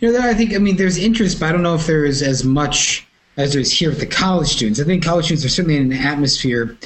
you 0.00 0.10
know, 0.10 0.28
I 0.28 0.34
think 0.34 0.54
I 0.54 0.58
mean 0.58 0.76
there's 0.76 0.98
interest, 0.98 1.38
but 1.38 1.50
I 1.50 1.52
don't 1.52 1.62
know 1.62 1.76
if 1.76 1.86
there 1.86 2.04
is 2.04 2.22
as 2.22 2.42
much 2.42 3.06
as 3.36 3.52
there 3.52 3.62
is 3.62 3.72
here 3.72 3.90
with 3.90 4.00
the 4.00 4.06
college 4.06 4.48
students. 4.48 4.80
I 4.80 4.84
think 4.84 5.04
college 5.04 5.26
students 5.26 5.44
are 5.44 5.48
certainly 5.48 5.76
in 5.76 5.92
an 5.92 5.98
atmosphere 5.98 6.76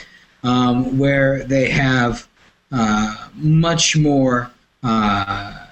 um, 0.43 0.99
where 0.99 1.45
they 1.45 1.69
have 1.71 2.29
uh, 2.73 3.29
much 3.35 3.97
more 3.97 4.51
uh, 4.83 5.67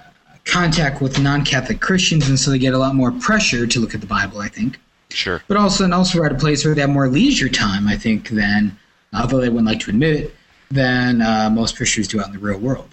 contact 0.45 1.01
with 1.01 1.19
non-Catholic 1.19 1.79
Christians, 1.79 2.27
and 2.29 2.37
so 2.39 2.51
they 2.51 2.59
get 2.59 2.73
a 2.73 2.77
lot 2.77 2.95
more 2.95 3.11
pressure 3.11 3.65
to 3.65 3.79
look 3.79 3.95
at 3.95 4.01
the 4.01 4.07
Bible. 4.07 4.39
I 4.39 4.47
think, 4.49 4.79
Sure. 5.09 5.41
but 5.47 5.57
also 5.57 5.83
and 5.85 5.93
also 5.93 6.19
we're 6.19 6.25
at 6.25 6.31
a 6.31 6.35
place 6.35 6.65
where 6.65 6.75
they 6.75 6.81
have 6.81 6.89
more 6.89 7.07
leisure 7.07 7.49
time. 7.49 7.87
I 7.87 7.97
think 7.97 8.29
than, 8.29 8.77
although 9.13 9.39
they 9.39 9.49
wouldn't 9.49 9.67
like 9.67 9.79
to 9.81 9.89
admit 9.91 10.15
it, 10.15 10.35
than 10.71 11.21
uh, 11.21 11.49
most 11.49 11.77
Christians 11.77 12.07
do 12.07 12.19
out 12.19 12.27
in 12.27 12.33
the 12.33 12.39
real 12.39 12.59
world. 12.59 12.89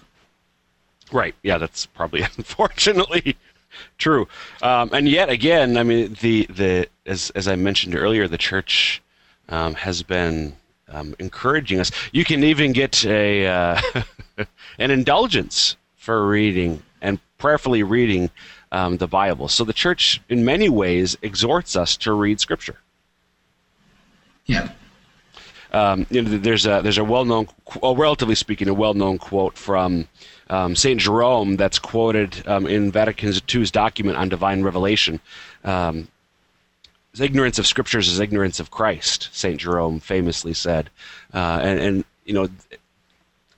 Right. 1.11 1.35
Yeah, 1.43 1.59
that's 1.59 1.87
probably 1.87 2.23
unfortunately 2.37 3.37
true. 3.99 4.29
Um, 4.63 4.91
and 4.93 5.09
yet 5.09 5.29
again, 5.29 5.77
I 5.77 5.83
mean, 5.83 6.17
the 6.21 6.47
the 6.47 6.89
as 7.07 7.31
as 7.31 7.49
I 7.49 7.57
mentioned 7.57 7.95
earlier, 7.95 8.29
the 8.29 8.39
church 8.39 9.03
um, 9.49 9.75
has 9.75 10.03
been 10.03 10.55
um, 10.89 11.15
encouraging 11.19 11.81
us. 11.81 11.91
You 12.13 12.25
can 12.25 12.45
even 12.45 12.73
get 12.73 13.05
a 13.05 13.47
uh, 13.47 13.81
an 14.79 14.91
indulgence 14.91 15.77
for 15.97 16.27
reading 16.27 16.83
and 17.01 17.19
prayerfully 17.39 17.83
reading 17.83 18.31
um, 18.71 18.97
the 18.97 19.07
Bible. 19.07 19.49
So 19.49 19.65
the 19.65 19.73
church, 19.73 20.21
in 20.29 20.45
many 20.45 20.69
ways, 20.69 21.17
exhorts 21.23 21.77
us 21.77 21.97
to 21.99 22.13
read 22.13 22.41
Scripture. 22.41 22.79
Yeah. 24.47 24.71
Um, 25.73 26.07
you 26.11 26.23
know, 26.23 26.39
there's 26.39 26.67
a 26.67 26.81
there's 26.83 26.99
a 26.99 27.05
well-known, 27.05 27.49
well, 27.81 27.97
relatively 27.97 28.35
speaking, 28.35 28.69
a 28.69 28.75
well-known 28.75 29.19
quote 29.19 29.57
from 29.57 30.07
um, 30.51 30.77
Saint 30.77 31.01
Jerome 31.01 31.57
that's 31.57 31.79
quoted 31.79 32.47
um, 32.47 32.67
in 32.67 32.93
Vatican 32.93 33.33
II's 33.33 33.71
document 33.71 34.19
on 34.19 34.29
divine 34.29 34.63
revelation. 34.63 35.19
Um, 35.65 36.09
ignorance 37.19 37.59
of 37.59 37.67
scriptures 37.67 38.09
is 38.09 38.21
ignorance 38.21 38.61
of 38.61 38.71
Christ. 38.71 39.31
Saint 39.33 39.61
Jerome 39.61 39.99
famously 39.99 40.53
said, 40.55 40.91
uh, 41.35 41.59
and 41.63 41.81
and 41.81 42.05
you 42.25 42.35
know. 42.35 42.49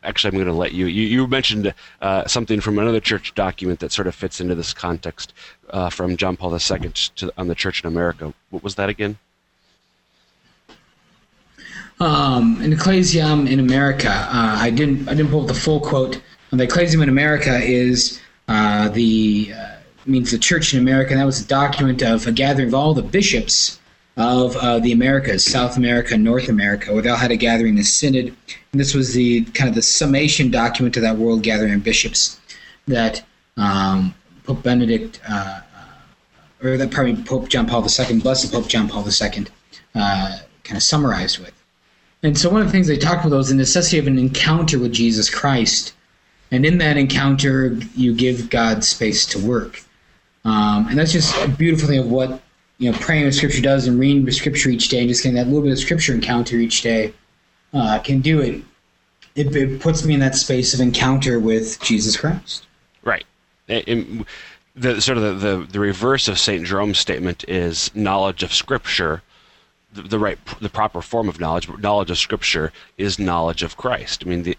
Actually, 0.07 0.29
I'm 0.29 0.35
going 0.35 0.47
to 0.49 0.53
let 0.53 0.73
you. 0.73 0.85
You, 0.85 1.03
you 1.05 1.27
mentioned 1.27 1.73
uh, 2.03 2.27
something 2.27 2.61
from 2.61 2.79
another 2.79 3.01
church 3.01 3.35
document 3.35 3.81
that 3.81 3.91
sort 3.91 4.07
of 4.07 4.15
fits 4.15 4.39
into 4.39 4.55
this 4.55 4.75
context 4.75 5.33
uh, 5.71 5.89
from 5.89 6.19
John 6.19 6.37
Paul 6.37 6.53
II 6.53 6.93
to, 6.93 7.33
on 7.39 7.49
the 7.49 7.55
church 7.55 7.83
in 7.83 7.89
America. 7.89 8.35
What 8.51 8.63
was 8.63 8.75
that 8.75 8.91
again? 8.91 9.17
Um, 12.01 12.61
in 12.61 12.73
Ecclesia 12.73 13.27
in 13.33 13.61
America, 13.61 14.11
uh, 14.11 14.57
I 14.61 14.71
didn't 14.71 15.09
I 15.09 15.15
didn't 15.15 15.31
pull 15.31 15.43
up 15.43 15.49
the 15.49 15.55
full 15.55 15.81
quote. 15.81 16.21
The 16.51 16.65
Ecclesia 16.65 17.01
in 17.01 17.09
America 17.09 17.59
is 17.59 18.21
uh, 18.49 18.89
the 18.89 19.53
uh, 19.57 19.75
means 20.07 20.31
the 20.31 20.39
church 20.39 20.75
in 20.75 20.81
America. 20.81 21.13
And 21.13 21.21
that 21.21 21.27
was 21.27 21.41
a 21.41 21.47
document 21.47 22.03
of 22.03 22.27
a 22.27 22.33
gathering 22.33 22.69
of 22.69 22.75
all 22.75 22.95
the 22.95 23.03
bishops 23.03 23.79
of 24.17 24.57
uh, 24.57 24.79
the 24.79 24.93
Americas, 24.93 25.45
South 25.45 25.77
America, 25.77 26.17
North 26.17 26.49
America, 26.49 26.93
where 26.93 27.03
they 27.03 27.09
all 27.09 27.17
had 27.17 27.33
a 27.33 27.37
gathering, 27.37 27.79
a 27.79 27.85
synod. 27.85 28.27
And 28.73 28.81
this 28.81 28.95
was 28.95 29.15
the 29.15 29.45
kind 29.47 29.69
of 29.69 29.75
the 29.75 29.83
summation 29.83 30.51
document 30.51 30.97
of 30.97 31.03
that 31.03 31.17
world 31.17 31.43
gathering 31.43 31.75
of 31.75 31.83
bishops 31.83 32.41
that 32.87 33.25
um, 33.57 34.15
Pope 34.45 34.63
Benedict, 34.63 35.21
uh, 35.29 35.61
or 36.63 36.77
that 36.77 36.91
probably 36.91 37.17
Pope 37.17 37.49
John 37.49 37.67
Paul 37.67 37.83
II, 37.83 38.21
Blessed 38.21 38.53
Pope 38.53 38.69
John 38.69 38.89
Paul 38.89 39.05
II, 39.05 39.47
uh, 39.95 40.39
kind 40.63 40.77
of 40.77 40.83
summarized 40.83 41.39
with. 41.39 41.53
And 42.25 42.39
so 42.39 42.49
one 42.49 42.63
of 42.63 42.67
the 42.67 42.73
things 42.73 42.87
they 42.87 42.97
talked 42.97 43.27
about 43.27 43.37
was 43.37 43.51
the 43.51 43.55
necessity 43.55 43.99
of 43.99 44.07
an 44.07 44.19
encounter 44.19 44.79
with 44.79 44.93
Jesus 44.95 45.29
Christ. 45.29 45.93
And 46.51 46.65
in 46.65 46.79
that 46.79 46.97
encounter, 46.97 47.79
you 47.95 48.15
give 48.15 48.49
God 48.49 48.83
space 48.83 49.27
to 49.27 49.39
work. 49.39 49.83
Um, 50.47 50.89
and 50.89 50.99
that's 50.99 51.13
just 51.13 51.37
a 51.45 51.49
beautiful 51.49 51.87
thing 51.87 51.99
of 51.99 52.11
what 52.11 52.41
you 52.79 52.91
know 52.91 52.99
praying 52.99 53.27
with 53.27 53.35
Scripture 53.35 53.61
does 53.61 53.87
and 53.87 54.01
reading 54.01 54.25
with 54.25 54.35
Scripture 54.35 54.71
each 54.71 54.89
day, 54.89 55.01
and 55.01 55.09
just 55.09 55.23
getting 55.23 55.37
that 55.37 55.47
little 55.47 55.63
bit 55.63 55.73
of 55.73 55.79
Scripture 55.79 56.15
encounter 56.15 56.57
each 56.57 56.81
day 56.81 57.13
uh, 57.75 57.99
can 57.99 58.21
do 58.21 58.41
it. 58.41 58.63
it. 59.35 59.55
It 59.55 59.81
puts 59.81 60.05
me 60.05 60.15
in 60.15 60.21
that 60.21 60.35
space 60.35 60.73
of 60.73 60.81
encounter 60.81 61.39
with 61.39 61.79
Jesus 61.81 62.17
Christ. 62.17 62.67
Right. 63.03 63.25
And 63.69 64.25
the 64.75 65.01
sort 65.01 65.19
of 65.19 65.41
the, 65.41 65.57
the, 65.57 65.67
the 65.67 65.81
reverse 65.81 66.29
of 66.29 66.39
Saint 66.39 66.67
Jerome's 66.67 66.99
statement 66.99 67.45
is 67.49 67.95
knowledge 67.95 68.43
of 68.43 68.53
Scripture 68.53 69.23
the, 70.03 70.19
right 70.19 70.39
the 70.61 70.69
proper 70.69 71.01
form 71.01 71.29
of 71.29 71.41
knowledge 71.41 71.69
but 71.69 71.81
knowledge 71.81 72.11
of 72.11 72.19
scripture 72.19 72.73
is 72.99 73.19
knowledge 73.19 73.63
of 73.63 73.77
christ. 73.77 74.25
I 74.25 74.29
mean 74.29 74.43
the, 74.43 74.59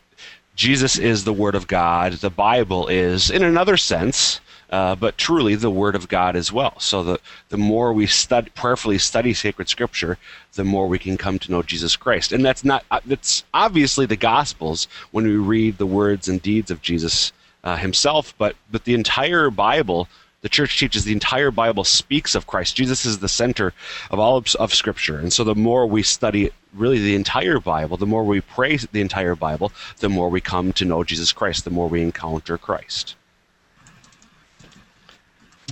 jesus 0.56 0.98
is 0.98 1.24
the 1.24 1.34
word 1.34 1.56
of 1.56 1.68
god. 1.68 2.14
The 2.14 2.30
bible 2.30 2.88
is 2.88 3.30
in 3.30 3.44
another 3.44 3.78
sense 3.78 4.40
uh, 4.70 4.96
but 4.96 5.18
truly 5.18 5.56
the 5.56 5.70
word 5.70 5.96
of 5.96 6.08
god 6.08 6.36
as 6.36 6.52
well. 6.52 6.80
So 6.80 7.04
the, 7.04 7.20
the 7.50 7.58
more 7.58 7.94
we 7.94 8.08
study 8.08 8.50
prayerfully 8.56 8.98
study 8.98 9.34
sacred 9.34 9.70
scripture 9.70 10.18
the 10.54 10.64
more 10.64 10.88
we 10.88 11.00
can 11.00 11.18
come 11.18 11.38
to 11.40 11.52
know 11.52 11.62
jesus 11.62 11.96
christ. 11.96 12.32
And 12.32 12.44
that's 12.44 12.64
not 12.64 12.86
uh, 12.90 13.02
that's 13.06 13.44
obviously 13.54 14.06
the 14.06 14.16
gospels 14.16 14.88
when 15.12 15.26
we 15.26 15.36
read 15.36 15.78
the 15.78 15.86
words 15.86 16.28
and 16.28 16.42
deeds 16.42 16.72
of 16.72 16.82
jesus 16.82 17.32
uh, 17.64 17.76
himself 17.78 18.34
but 18.38 18.56
but 18.72 18.86
the 18.86 18.94
entire 18.94 19.50
bible 19.50 20.08
the 20.46 20.50
church 20.50 20.78
teaches 20.78 21.06
the 21.06 21.12
entire 21.12 21.50
Bible 21.50 21.84
speaks 21.84 22.36
of 22.36 22.46
Christ. 22.46 22.76
Jesus 22.76 23.04
is 23.04 23.18
the 23.18 23.28
center 23.28 23.74
of 24.12 24.20
all 24.20 24.38
of, 24.38 24.54
of, 24.58 24.76
Scripture. 24.76 25.18
And 25.18 25.34
so 25.34 25.44
the 25.44 25.56
more 25.56 25.88
we 25.88 26.04
study 26.04 26.52
really 26.72 27.00
the 27.00 27.16
entire 27.16 27.60
Bible, 27.60 27.98
the 27.98 28.06
more 28.06 28.24
we 28.24 28.42
pray 28.42 28.78
the 28.78 29.02
entire 29.02 29.36
Bible, 29.36 29.72
the 30.02 30.08
more 30.08 30.30
we 30.30 30.42
come 30.42 30.72
to 30.74 30.86
know 30.86 31.04
Jesus 31.04 31.34
Christ, 31.34 31.66
the 31.66 31.72
more 31.72 31.90
we 31.90 32.04
encounter 32.04 32.60
Christ. 32.60 33.16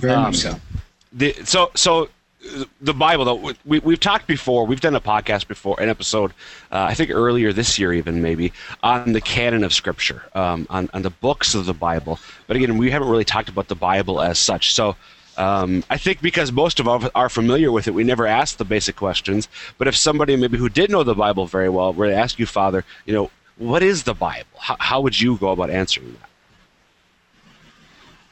Very 0.00 0.14
um, 0.14 0.22
much 0.22 0.38
so. 0.38 0.56
The, 1.12 1.34
so, 1.44 1.70
so 1.76 2.08
the 2.80 2.94
Bible, 2.94 3.24
though, 3.24 3.54
we, 3.64 3.78
we've 3.80 4.00
talked 4.00 4.26
before. 4.26 4.66
We've 4.66 4.80
done 4.80 4.94
a 4.94 5.00
podcast 5.00 5.48
before, 5.48 5.80
an 5.80 5.88
episode, 5.88 6.32
uh, 6.70 6.86
I 6.88 6.94
think 6.94 7.10
earlier 7.10 7.52
this 7.52 7.78
year, 7.78 7.92
even 7.92 8.22
maybe, 8.22 8.52
on 8.82 9.12
the 9.12 9.20
canon 9.20 9.64
of 9.64 9.72
Scripture, 9.72 10.22
um, 10.34 10.66
on, 10.70 10.90
on 10.92 11.02
the 11.02 11.10
books 11.10 11.54
of 11.54 11.66
the 11.66 11.74
Bible. 11.74 12.18
But 12.46 12.56
again, 12.56 12.78
we 12.78 12.90
haven't 12.90 13.08
really 13.08 13.24
talked 13.24 13.48
about 13.48 13.68
the 13.68 13.74
Bible 13.74 14.20
as 14.20 14.38
such. 14.38 14.74
So 14.74 14.96
um, 15.36 15.84
I 15.90 15.96
think 15.96 16.20
because 16.20 16.52
most 16.52 16.80
of 16.80 16.88
us 16.88 17.10
are 17.14 17.28
familiar 17.28 17.72
with 17.72 17.88
it, 17.88 17.94
we 17.94 18.04
never 18.04 18.26
ask 18.26 18.56
the 18.56 18.64
basic 18.64 18.96
questions. 18.96 19.48
But 19.78 19.88
if 19.88 19.96
somebody 19.96 20.36
maybe 20.36 20.58
who 20.58 20.68
did 20.68 20.90
know 20.90 21.02
the 21.02 21.14
Bible 21.14 21.46
very 21.46 21.68
well 21.68 21.92
were 21.92 22.08
to 22.08 22.14
ask 22.14 22.38
you, 22.38 22.46
Father, 22.46 22.84
you 23.06 23.14
know, 23.14 23.30
what 23.56 23.82
is 23.82 24.04
the 24.04 24.14
Bible? 24.14 24.46
How, 24.58 24.76
how 24.78 25.00
would 25.00 25.20
you 25.20 25.36
go 25.36 25.50
about 25.50 25.70
answering 25.70 26.16
that? 26.20 26.28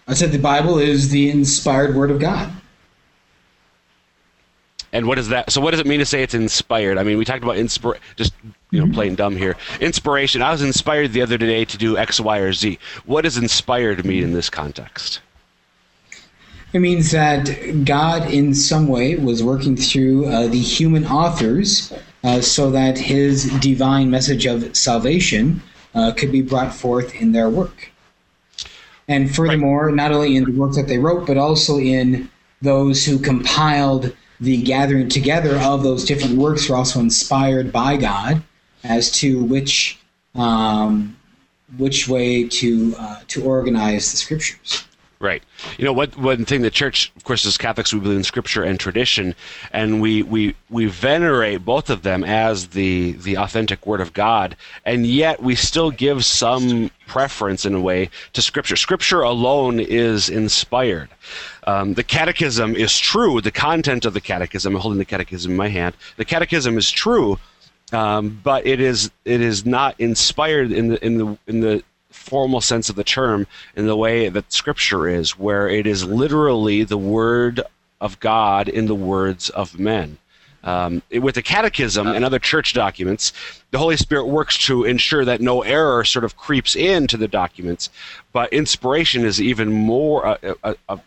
I 0.09 0.14
said 0.14 0.33
the 0.33 0.38
Bible 0.38 0.78
is 0.78 1.11
the 1.11 1.31
inspired 1.31 1.95
Word 1.95 2.11
of 2.11 2.19
God. 2.19 2.52
And 4.93 5.07
what 5.07 5.19
is 5.19 5.29
that? 5.29 5.51
So, 5.51 5.61
what 5.61 5.71
does 5.71 5.81
it 5.81 5.87
mean 5.87 6.01
to 6.01 6.07
say 6.07 6.23
it's 6.23 6.35
inspired? 6.35 6.99
I 6.99 7.03
mean, 7.03 7.17
we 7.17 7.25
talked 7.25 7.43
about 7.43 7.57
inspire, 7.57 7.99
just 8.17 8.35
you 8.71 8.79
know, 8.79 8.85
mm-hmm. 8.85 8.95
playing 8.95 9.15
dumb 9.15 9.37
here. 9.37 9.57
Inspiration. 9.81 10.43
I 10.43 10.51
was 10.51 10.63
inspired 10.63 11.13
the 11.13 11.23
other 11.23 11.39
day 11.39 11.65
to 11.65 11.79
do 11.79 11.97
X, 11.97 12.21
Y, 12.21 12.39
or 12.39 12.53
Z. 12.53 12.79
What 13.07 13.23
does 13.23 13.39
inspired 13.39 14.05
mean 14.05 14.23
in 14.23 14.33
this 14.33 14.51
context? 14.51 15.21
It 16.75 16.81
means 16.81 17.11
that 17.11 17.85
God, 17.85 18.31
in 18.31 18.55
some 18.55 18.89
way, 18.89 19.17
was 19.17 19.43
working 19.43 19.77
through 19.77 20.27
uh, 20.27 20.47
the 20.47 20.61
human 20.61 21.07
authors 21.07 21.93
uh, 22.25 22.41
so 22.41 22.71
that 22.71 22.99
His 22.99 23.45
divine 23.61 24.11
message 24.11 24.47
of 24.47 24.77
salvation 24.77 25.63
uh, 25.95 26.13
could 26.13 26.33
be 26.33 26.43
brought 26.43 26.75
forth 26.75 27.15
in 27.15 27.33
their 27.33 27.49
work. 27.49 27.91
And 29.09 29.35
furthermore, 29.35 29.87
right. 29.87 29.95
not 29.95 30.13
only 30.13 30.37
in 30.37 30.45
the 30.45 30.53
work 30.53 30.75
that 30.75 30.89
they 30.89 30.99
wrote, 30.99 31.27
but 31.27 31.37
also 31.37 31.79
in 31.79 32.31
those 32.63 33.05
who 33.05 33.19
compiled 33.19 34.15
the 34.43 34.61
gathering 34.61 35.09
together 35.09 35.57
of 35.59 35.85
those 35.85 36.05
different 36.05 36.37
works 36.37 36.69
were 36.69 36.75
also 36.75 36.99
inspired 36.99 37.73
by 37.73 37.97
God 37.97 38.43
as 38.83 39.11
to 39.13 39.43
which 39.45 40.01
um, 40.35 41.17
which 41.79 42.09
way 42.09 42.49
to 42.49 42.95
uh, 42.99 43.21
to 43.29 43.45
organize 43.45 44.11
the 44.11 44.17
scriptures. 44.17 44.85
Right. 45.23 45.45
You 45.79 45.85
know, 45.85 45.93
what 45.93 46.19
one 46.19 46.45
thing 46.45 46.62
the 46.62 46.71
church, 46.71 47.12
of 47.14 47.23
course, 47.23 47.47
as 47.47 47.57
Catholics, 47.57 47.95
we 47.95 48.00
believe 48.00 48.17
in 48.17 48.25
Scripture 48.25 48.64
and 48.64 48.79
tradition, 48.81 49.37
and 49.71 50.00
we 50.00 50.25
we 50.25 50.57
we 50.69 50.87
venerate 50.87 51.64
both 51.64 51.91
of 51.91 52.02
them 52.02 52.25
as 52.25 52.67
the 52.71 53.12
the 53.12 53.37
authentic 53.37 53.87
Word 53.87 54.00
of 54.00 54.14
God, 54.14 54.57
and 54.85 55.07
yet 55.07 55.41
we 55.41 55.55
still 55.55 55.93
give 55.93 56.25
some 56.25 56.91
preference 57.07 57.64
in 57.64 57.73
a 57.73 57.81
way 57.81 58.11
to 58.33 58.43
Scripture. 58.43 58.75
Scripture 58.75 59.21
alone 59.21 59.79
is 59.79 60.29
inspired. 60.29 61.09
Um, 61.69 61.95
the 61.95 62.02
Catechism 62.02 62.75
is 62.75 62.99
true. 62.99 63.41
The 63.41 63.52
content 63.52 64.05
of 64.05 64.14
the 64.14 64.21
Catechism, 64.21 64.75
I'm 64.75 64.81
holding 64.81 64.99
the 64.99 65.05
Catechism 65.05 65.52
in 65.52 65.57
my 65.57 65.69
hand. 65.69 65.95
The 66.17 66.25
Catechism 66.25 66.76
is 66.76 66.91
true, 66.91 67.38
um, 67.93 68.41
but 68.43 68.67
it 68.67 68.81
is 68.81 69.12
it 69.25 69.41
is 69.41 69.64
not 69.64 69.95
inspired 70.00 70.73
in 70.73 70.88
the 70.88 71.07
in 71.07 71.19
the 71.19 71.38
in 71.47 71.61
the 71.61 71.85
formal 72.12 72.61
sense 72.61 72.88
of 72.88 72.97
the 72.97 73.04
term 73.04 73.47
in 73.76 73.87
the 73.87 73.97
way 73.97 74.28
that 74.28 74.52
Scripture 74.52 75.09
is, 75.09 75.38
where 75.38 75.69
it 75.69 75.87
is 75.87 76.04
literally 76.04 76.85
the 76.85 76.99
Word 76.99 77.62
of 78.00 78.21
God 78.21 78.69
in 78.69 78.87
the 78.87 78.95
words 78.95 79.50
of 79.50 79.78
men. 79.78 80.19
Um, 80.64 81.02
with 81.11 81.35
the 81.35 81.42
Catechism 81.42 82.07
and 82.07 82.25
other 82.25 82.38
church 82.38 82.73
documents, 82.73 83.33
the 83.73 83.78
Holy 83.78 83.97
Spirit 83.97 84.26
works 84.26 84.57
to 84.66 84.85
ensure 84.85 85.25
that 85.25 85.40
no 85.40 85.62
error 85.62 86.04
sort 86.04 86.25
of 86.25 86.37
creeps 86.37 86.76
into 86.76 87.16
the 87.16 87.26
documents, 87.26 87.90
but 88.33 88.52
inspiration 88.52 89.25
is 89.25 89.40
even 89.40 89.73
more 89.73 90.25
a, 90.25 90.54
a, 90.62 90.76
a 90.88 91.00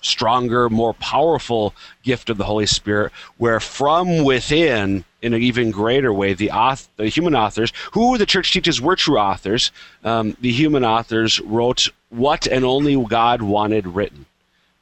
stronger, 0.00 0.68
more 0.68 0.94
powerful 0.94 1.74
gift 2.04 2.30
of 2.30 2.38
the 2.38 2.44
Holy 2.44 2.66
Spirit, 2.66 3.12
where 3.36 3.58
from 3.58 4.22
within, 4.22 5.04
in 5.22 5.34
an 5.34 5.42
even 5.42 5.70
greater 5.70 6.12
way, 6.12 6.34
the, 6.34 6.50
author, 6.50 6.88
the 6.96 7.08
human 7.08 7.34
authors, 7.34 7.72
who 7.92 8.16
the 8.18 8.26
church 8.26 8.52
teaches 8.52 8.80
were 8.80 8.96
true 8.96 9.18
authors, 9.18 9.70
um, 10.04 10.36
the 10.40 10.52
human 10.52 10.84
authors 10.84 11.40
wrote 11.40 11.88
what 12.08 12.46
and 12.46 12.64
only 12.64 13.02
God 13.04 13.42
wanted 13.42 13.86
written 13.86 14.26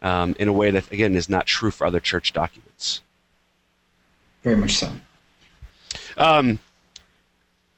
um, 0.02 0.35
in 0.38 0.49
a 0.49 0.52
way 0.52 0.71
that, 0.71 0.90
again, 0.92 1.14
is 1.14 1.28
not 1.28 1.47
true 1.47 1.71
for 1.71 1.87
other 1.87 2.00
church 2.00 2.33
documents. 2.33 3.02
Very 4.42 4.57
much 4.57 4.76
so. 4.76 4.90
Um, 6.16 6.59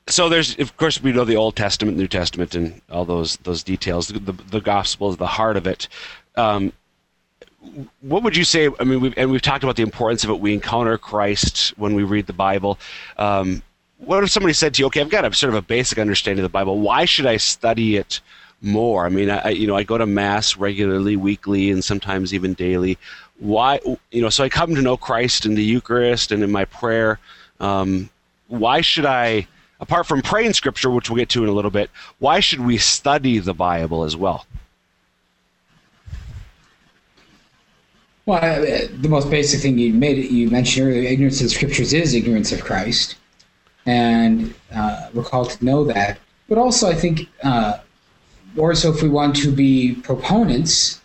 so 0.06 0.28
there's 0.28 0.58
of 0.58 0.76
course 0.76 1.02
we 1.02 1.12
know 1.12 1.24
the 1.24 1.36
Old 1.36 1.56
Testament, 1.56 1.96
New 1.96 2.08
Testament, 2.08 2.54
and 2.54 2.80
all 2.90 3.04
those 3.04 3.36
those 3.38 3.62
details. 3.62 4.08
The, 4.08 4.18
the, 4.18 4.32
the 4.32 4.60
gospel 4.60 5.10
is 5.10 5.16
the 5.16 5.26
heart 5.26 5.56
of 5.56 5.66
it. 5.66 5.88
Um, 6.36 6.72
what 8.00 8.22
would 8.22 8.36
you 8.36 8.44
say? 8.44 8.70
I 8.78 8.84
mean, 8.84 9.00
we've, 9.00 9.14
and 9.16 9.30
we've 9.30 9.42
talked 9.42 9.64
about 9.64 9.76
the 9.76 9.82
importance 9.82 10.24
of 10.24 10.30
it. 10.30 10.40
We 10.40 10.54
encounter 10.54 10.96
Christ 10.98 11.74
when 11.76 11.94
we 11.94 12.02
read 12.02 12.26
the 12.26 12.32
Bible. 12.32 12.78
Um, 13.18 13.62
what 13.98 14.24
if 14.24 14.30
somebody 14.30 14.54
said 14.54 14.74
to 14.74 14.82
you, 14.82 14.86
okay, 14.86 15.00
I've 15.00 15.10
got 15.10 15.24
a 15.24 15.34
sort 15.34 15.50
of 15.50 15.56
a 15.56 15.62
basic 15.62 15.98
understanding 15.98 16.44
of 16.44 16.50
the 16.50 16.52
Bible. 16.52 16.78
Why 16.78 17.04
should 17.04 17.26
I 17.26 17.36
study 17.36 17.96
it 17.96 18.20
more? 18.62 19.04
I 19.04 19.10
mean, 19.10 19.28
I, 19.28 19.50
you 19.50 19.66
know, 19.66 19.76
I 19.76 19.82
go 19.82 19.98
to 19.98 20.06
mass 20.06 20.56
regularly, 20.56 21.16
weekly, 21.16 21.70
and 21.70 21.84
sometimes 21.84 22.32
even 22.32 22.54
daily. 22.54 22.96
Why, 23.38 23.80
you 24.10 24.22
know, 24.22 24.30
so 24.30 24.44
I 24.44 24.48
come 24.48 24.74
to 24.74 24.82
know 24.82 24.96
Christ 24.96 25.44
in 25.44 25.54
the 25.54 25.62
Eucharist 25.62 26.32
and 26.32 26.42
in 26.42 26.50
my 26.50 26.64
prayer. 26.64 27.18
Um, 27.58 28.08
why 28.48 28.80
should 28.80 29.06
I, 29.06 29.46
apart 29.80 30.06
from 30.06 30.22
praying 30.22 30.54
Scripture, 30.54 30.90
which 30.90 31.10
we'll 31.10 31.18
get 31.18 31.28
to 31.30 31.42
in 31.42 31.50
a 31.50 31.52
little 31.52 31.70
bit, 31.70 31.90
why 32.18 32.40
should 32.40 32.60
we 32.60 32.78
study 32.78 33.38
the 33.38 33.54
Bible 33.54 34.04
as 34.04 34.16
well? 34.16 34.46
Well, 38.30 38.62
the 38.62 39.08
most 39.08 39.28
basic 39.28 39.60
thing 39.60 39.76
you 39.76 39.92
made 39.92 40.24
you 40.30 40.48
mentioned 40.50 40.86
earlier, 40.86 41.02
ignorance 41.02 41.40
of 41.40 41.46
the 41.46 41.50
Scriptures 41.50 41.92
is 41.92 42.14
ignorance 42.14 42.52
of 42.52 42.62
Christ 42.62 43.16
and 43.86 44.54
uh, 44.72 45.08
we're 45.12 45.24
called 45.24 45.50
to 45.50 45.64
know 45.64 45.82
that. 45.82 46.20
But 46.48 46.56
also, 46.56 46.88
I 46.88 46.94
think, 46.94 47.28
uh, 47.42 47.78
or 48.56 48.76
so 48.76 48.92
if 48.92 49.02
we 49.02 49.08
want 49.08 49.34
to 49.36 49.50
be 49.50 49.96
proponents 49.96 51.00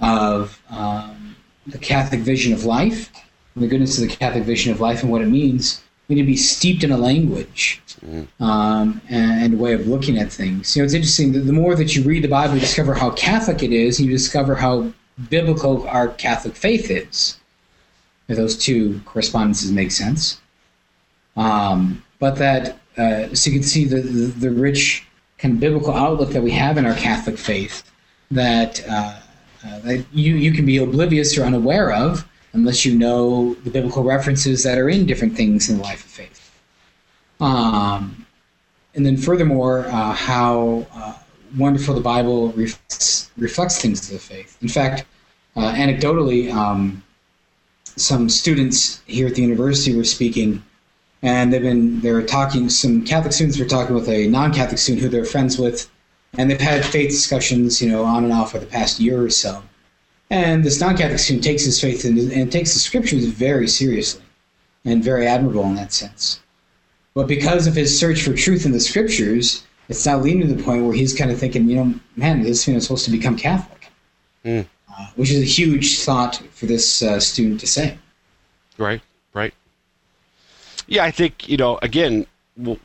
of 0.00 0.58
um, 0.70 1.36
the 1.66 1.76
Catholic 1.76 2.20
vision 2.20 2.54
of 2.54 2.64
life, 2.64 3.10
the 3.54 3.66
goodness 3.66 3.98
of 3.98 4.08
the 4.08 4.16
Catholic 4.16 4.44
vision 4.44 4.72
of 4.72 4.80
life 4.80 5.02
and 5.02 5.12
what 5.12 5.20
it 5.20 5.28
means, 5.28 5.82
we 6.08 6.14
need 6.14 6.22
to 6.22 6.26
be 6.26 6.38
steeped 6.38 6.84
in 6.84 6.90
a 6.90 6.96
language 6.96 7.82
um, 8.40 9.02
and, 9.10 9.42
and, 9.42 9.54
a 9.54 9.56
way 9.58 9.74
of 9.74 9.86
looking 9.86 10.16
at 10.16 10.32
things. 10.32 10.74
You 10.74 10.80
know, 10.80 10.84
it's 10.86 10.94
interesting 10.94 11.32
that 11.32 11.40
the 11.40 11.52
more 11.52 11.74
that 11.74 11.94
you 11.94 12.02
read 12.02 12.24
the 12.24 12.28
Bible, 12.28 12.54
you 12.54 12.60
discover 12.60 12.94
how 12.94 13.10
Catholic 13.10 13.62
it 13.62 13.72
is, 13.72 13.98
and 13.98 14.08
you 14.08 14.12
discover 14.14 14.54
how 14.54 14.90
biblical 15.28 15.86
our 15.88 16.08
Catholic 16.08 16.56
faith 16.56 16.90
is. 16.90 17.38
Those 18.28 18.56
two 18.56 19.00
correspondences 19.04 19.70
make 19.72 19.90
sense. 19.90 20.40
Um, 21.36 22.02
but 22.18 22.36
that 22.36 22.78
uh, 22.96 23.34
so 23.34 23.50
you 23.50 23.58
can 23.58 23.62
see 23.62 23.84
the, 23.84 24.00
the, 24.00 24.26
the 24.26 24.50
rich 24.50 25.06
kind 25.38 25.54
of 25.54 25.60
biblical 25.60 25.92
outlook 25.94 26.30
that 26.30 26.42
we 26.42 26.50
have 26.52 26.78
in 26.78 26.86
our 26.86 26.94
Catholic 26.94 27.38
faith 27.38 27.90
that 28.30 28.86
uh, 28.88 29.18
uh, 29.66 29.78
that 29.80 30.04
you 30.12 30.34
you 30.36 30.52
can 30.52 30.64
be 30.64 30.78
oblivious 30.78 31.36
or 31.36 31.44
unaware 31.44 31.92
of 31.92 32.26
unless 32.52 32.84
you 32.84 32.96
know 32.96 33.54
the 33.64 33.70
biblical 33.70 34.02
references 34.02 34.62
that 34.62 34.78
are 34.78 34.88
in 34.88 35.06
different 35.06 35.36
things 35.36 35.70
in 35.70 35.78
the 35.78 35.82
life 35.82 36.04
of 36.04 36.10
faith. 36.10 36.50
Um, 37.40 38.26
and 38.94 39.06
then 39.06 39.16
furthermore, 39.16 39.86
uh, 39.86 40.12
how 40.12 40.86
uh, 40.94 41.18
wonderful 41.56 41.94
the 41.94 42.00
Bible 42.00 42.52
reflects, 42.52 43.30
reflects 43.36 43.80
things 43.80 44.08
of 44.08 44.14
the 44.14 44.18
faith. 44.18 44.58
In 44.62 44.68
fact, 44.68 45.04
uh, 45.56 45.72
anecdotally, 45.72 46.52
um, 46.52 47.02
some 47.96 48.28
students 48.28 49.02
here 49.06 49.26
at 49.26 49.34
the 49.34 49.42
university 49.42 49.94
were 49.96 50.04
speaking 50.04 50.62
and 51.22 51.52
they've 51.52 51.62
been 51.62 52.00
they 52.00 52.12
were 52.12 52.22
talking. 52.22 52.68
Some 52.68 53.04
Catholic 53.04 53.32
students 53.32 53.58
were 53.58 53.64
talking 53.64 53.94
with 53.94 54.08
a 54.08 54.26
non-Catholic 54.26 54.78
student 54.78 55.02
who 55.02 55.08
they're 55.08 55.24
friends 55.24 55.58
with, 55.58 55.88
and 56.36 56.50
they've 56.50 56.60
had 56.60 56.84
faith 56.84 57.10
discussions, 57.10 57.80
you 57.80 57.90
know, 57.90 58.04
on 58.04 58.24
and 58.24 58.32
off 58.32 58.52
for 58.52 58.58
the 58.58 58.66
past 58.66 59.00
year 59.00 59.22
or 59.22 59.30
so. 59.30 59.62
And 60.30 60.64
this 60.64 60.80
non-Catholic 60.80 61.20
student 61.20 61.44
takes 61.44 61.64
his 61.64 61.80
faith 61.80 62.04
and, 62.04 62.18
and 62.32 62.50
takes 62.50 62.72
the 62.72 62.80
scriptures 62.80 63.26
very 63.26 63.68
seriously, 63.68 64.22
and 64.84 65.04
very 65.04 65.26
admirable 65.26 65.64
in 65.64 65.76
that 65.76 65.92
sense. 65.92 66.40
But 67.14 67.28
because 67.28 67.66
of 67.66 67.76
his 67.76 67.96
search 67.96 68.22
for 68.22 68.32
truth 68.32 68.64
in 68.64 68.72
the 68.72 68.80
scriptures, 68.80 69.64
it's 69.92 70.06
now 70.06 70.18
leading 70.18 70.40
to 70.40 70.54
the 70.54 70.62
point 70.62 70.84
where 70.84 70.94
he's 70.94 71.14
kind 71.14 71.30
of 71.30 71.38
thinking, 71.38 71.68
you 71.68 71.76
know, 71.76 71.94
man, 72.16 72.42
this 72.42 72.62
student 72.62 72.78
is 72.78 72.84
supposed 72.84 73.04
to 73.04 73.10
become 73.10 73.36
Catholic, 73.36 73.90
mm. 74.42 74.66
uh, 74.90 75.06
which 75.16 75.30
is 75.30 75.42
a 75.42 75.44
huge 75.44 76.00
thought 76.00 76.36
for 76.52 76.64
this 76.64 77.02
uh, 77.02 77.20
student 77.20 77.60
to 77.60 77.66
say. 77.66 77.98
Right, 78.78 79.02
right. 79.34 79.52
Yeah, 80.86 81.04
I 81.04 81.10
think 81.10 81.46
you 81.46 81.58
know. 81.58 81.78
Again, 81.82 82.26
well, 82.56 82.78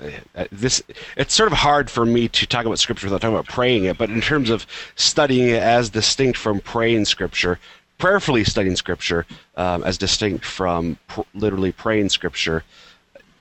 uh, 0.00 0.44
this 0.52 0.80
it's 1.16 1.34
sort 1.34 1.50
of 1.50 1.58
hard 1.58 1.90
for 1.90 2.06
me 2.06 2.28
to 2.28 2.46
talk 2.46 2.64
about 2.64 2.78
scripture 2.78 3.06
without 3.06 3.20
talking 3.20 3.34
about 3.34 3.48
praying 3.48 3.84
it. 3.84 3.98
But 3.98 4.10
in 4.10 4.20
terms 4.20 4.48
of 4.48 4.64
studying 4.94 5.48
it 5.48 5.62
as 5.62 5.90
distinct 5.90 6.38
from 6.38 6.60
praying 6.60 7.04
scripture, 7.06 7.58
prayerfully 7.98 8.44
studying 8.44 8.76
scripture 8.76 9.26
um, 9.56 9.82
as 9.82 9.98
distinct 9.98 10.44
from 10.44 10.98
pr- 11.08 11.22
literally 11.34 11.72
praying 11.72 12.10
scripture, 12.10 12.62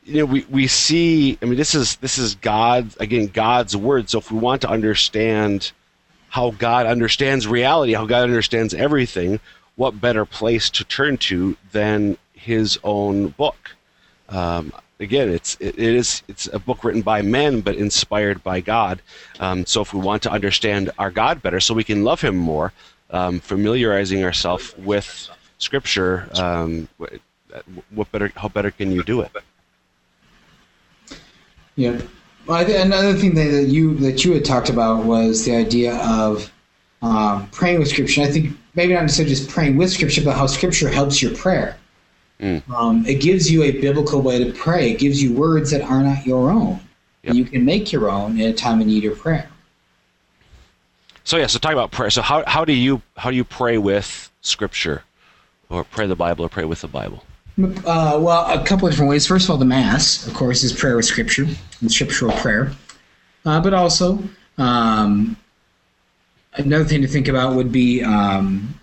you 0.05 0.19
know, 0.19 0.25
we, 0.25 0.45
we 0.49 0.67
see. 0.67 1.37
I 1.41 1.45
mean, 1.45 1.57
this 1.57 1.75
is 1.75 1.95
this 1.97 2.17
is 2.17 2.35
God 2.35 2.93
again, 2.99 3.27
God's 3.27 3.75
word. 3.75 4.09
So 4.09 4.19
if 4.19 4.31
we 4.31 4.39
want 4.39 4.61
to 4.61 4.69
understand 4.69 5.71
how 6.29 6.51
God 6.51 6.85
understands 6.85 7.47
reality, 7.47 7.93
how 7.93 8.05
God 8.05 8.23
understands 8.23 8.73
everything, 8.73 9.39
what 9.75 10.01
better 10.01 10.25
place 10.25 10.69
to 10.71 10.83
turn 10.83 11.17
to 11.17 11.55
than 11.71 12.17
His 12.33 12.79
own 12.83 13.29
book? 13.29 13.75
Um, 14.29 14.73
again, 14.99 15.29
it's 15.29 15.55
it, 15.59 15.77
it 15.77 15.95
is 15.95 16.21
it's 16.27 16.47
a 16.47 16.59
book 16.59 16.83
written 16.83 17.01
by 17.01 17.21
men 17.21 17.61
but 17.61 17.75
inspired 17.75 18.43
by 18.43 18.59
God. 18.59 19.01
Um, 19.39 19.65
so 19.65 19.81
if 19.81 19.93
we 19.93 20.01
want 20.01 20.23
to 20.23 20.31
understand 20.31 20.91
our 20.99 21.11
God 21.11 21.41
better, 21.41 21.59
so 21.59 21.73
we 21.73 21.83
can 21.83 22.03
love 22.03 22.21
Him 22.21 22.35
more, 22.35 22.73
um, 23.09 23.39
familiarizing 23.39 24.23
ourselves 24.23 24.75
with 24.77 25.29
Scripture, 25.59 26.29
um, 26.33 26.89
what 27.91 28.11
better? 28.11 28.31
How 28.35 28.49
better 28.49 28.71
can 28.71 28.91
you 28.91 29.03
do 29.03 29.21
it? 29.21 29.31
Yeah. 31.75 32.01
Well, 32.45 32.69
another 32.69 33.13
thing 33.13 33.35
that 33.35 33.67
you 33.69 33.95
that 33.97 34.25
you 34.25 34.33
had 34.33 34.45
talked 34.45 34.69
about 34.69 35.05
was 35.05 35.45
the 35.45 35.55
idea 35.55 35.95
of 35.97 36.51
um, 37.01 37.47
praying 37.51 37.79
with 37.79 37.87
Scripture. 37.87 38.21
I 38.21 38.27
think 38.27 38.57
maybe 38.75 38.93
not 38.93 39.03
necessarily 39.03 39.33
just 39.33 39.49
praying 39.49 39.77
with 39.77 39.91
Scripture, 39.91 40.21
but 40.23 40.35
how 40.35 40.47
Scripture 40.47 40.89
helps 40.89 41.21
your 41.21 41.35
prayer. 41.35 41.77
Mm. 42.39 42.67
Um, 42.69 43.05
it 43.05 43.21
gives 43.21 43.49
you 43.49 43.63
a 43.63 43.71
biblical 43.71 44.21
way 44.21 44.43
to 44.43 44.51
pray. 44.51 44.91
It 44.91 44.99
gives 44.99 45.23
you 45.23 45.33
words 45.33 45.71
that 45.71 45.81
are 45.81 46.03
not 46.03 46.25
your 46.25 46.49
own. 46.49 46.79
Yep. 47.23 47.35
You 47.35 47.45
can 47.45 47.63
make 47.63 47.91
your 47.93 48.09
own 48.09 48.39
in 48.39 48.49
a 48.49 48.53
time 48.53 48.81
of 48.81 48.87
need 48.87 49.05
or 49.05 49.15
prayer. 49.15 49.49
So 51.23 51.37
yeah, 51.37 51.47
so 51.47 51.59
talk 51.59 51.71
about 51.71 51.91
prayer. 51.91 52.09
So 52.09 52.21
how, 52.21 52.43
how 52.45 52.65
do 52.65 52.73
you 52.73 53.01
how 53.15 53.31
do 53.31 53.37
you 53.37 53.45
pray 53.45 53.77
with 53.77 54.29
Scripture, 54.41 55.03
or 55.69 55.85
pray 55.85 56.05
the 56.05 56.17
Bible, 56.17 56.43
or 56.43 56.49
pray 56.49 56.65
with 56.65 56.81
the 56.81 56.89
Bible? 56.89 57.23
Uh, 57.61 58.17
well, 58.19 58.59
a 58.59 58.63
couple 58.65 58.87
of 58.87 58.93
different 58.93 59.09
ways. 59.09 59.27
First 59.27 59.45
of 59.45 59.51
all, 59.51 59.57
the 59.57 59.65
Mass, 59.65 60.25
of 60.25 60.33
course, 60.33 60.63
is 60.63 60.73
prayer 60.73 60.95
with 60.95 61.05
Scripture, 61.05 61.45
and 61.81 61.91
scriptural 61.91 62.31
prayer. 62.37 62.71
Uh, 63.45 63.61
but 63.61 63.73
also, 63.75 64.23
um, 64.57 65.37
another 66.55 66.85
thing 66.85 67.01
to 67.01 67.07
think 67.07 67.27
about 67.27 67.55
would 67.55 67.71
be 67.71 68.01
um, 68.03 68.73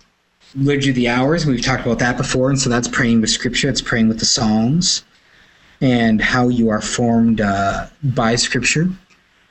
liturgy 0.55 0.91
of 0.91 0.95
the 0.95 1.09
hours. 1.09 1.45
We've 1.45 1.61
talked 1.61 1.85
about 1.85 1.99
that 1.99 2.15
before, 2.15 2.49
and 2.49 2.59
so 2.59 2.69
that's 2.69 2.87
praying 2.87 3.19
with 3.19 3.29
Scripture. 3.29 3.67
It's 3.69 3.81
praying 3.81 4.07
with 4.07 4.19
the 4.19 4.25
Psalms, 4.25 5.03
and 5.81 6.21
how 6.21 6.47
you 6.47 6.69
are 6.69 6.81
formed 6.81 7.41
uh, 7.41 7.87
by 8.03 8.35
Scripture. 8.35 8.89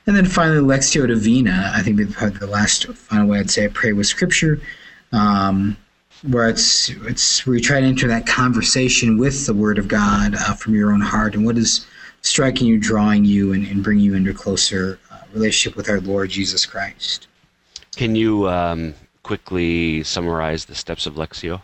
And 0.07 0.15
then 0.15 0.25
finally, 0.25 0.61
Lectio 0.61 1.05
Divina. 1.05 1.71
I 1.75 1.83
think 1.83 1.97
the 1.97 2.47
last 2.47 2.87
final 2.87 3.27
way 3.27 3.39
I'd 3.39 3.51
say 3.51 3.65
I 3.65 3.67
pray 3.67 3.93
with 3.93 4.07
Scripture, 4.07 4.59
um, 5.11 5.77
where 6.23 6.47
it's 6.47 6.89
it's 6.89 7.45
where 7.45 7.55
you 7.55 7.61
try 7.61 7.79
to 7.79 7.85
enter 7.85 8.07
that 8.07 8.27
conversation 8.27 9.17
with 9.17 9.45
the 9.45 9.53
Word 9.53 9.77
of 9.77 9.87
God 9.87 10.35
uh, 10.35 10.53
from 10.53 10.75
your 10.75 10.91
own 10.91 11.01
heart, 11.01 11.35
and 11.35 11.45
what 11.45 11.57
is 11.57 11.85
striking 12.21 12.67
you, 12.67 12.79
drawing 12.79 13.25
you, 13.25 13.53
and, 13.53 13.65
and 13.65 13.83
bringing 13.83 14.05
you 14.05 14.13
into 14.13 14.31
a 14.31 14.33
closer 14.33 14.99
uh, 15.11 15.17
relationship 15.33 15.75
with 15.75 15.89
our 15.89 15.99
Lord 16.01 16.29
Jesus 16.29 16.65
Christ. 16.65 17.27
Can 17.95 18.15
you 18.15 18.47
um, 18.49 18.93
quickly 19.23 20.03
summarize 20.03 20.65
the 20.65 20.75
steps 20.75 21.05
of 21.05 21.15
Lectio? 21.15 21.61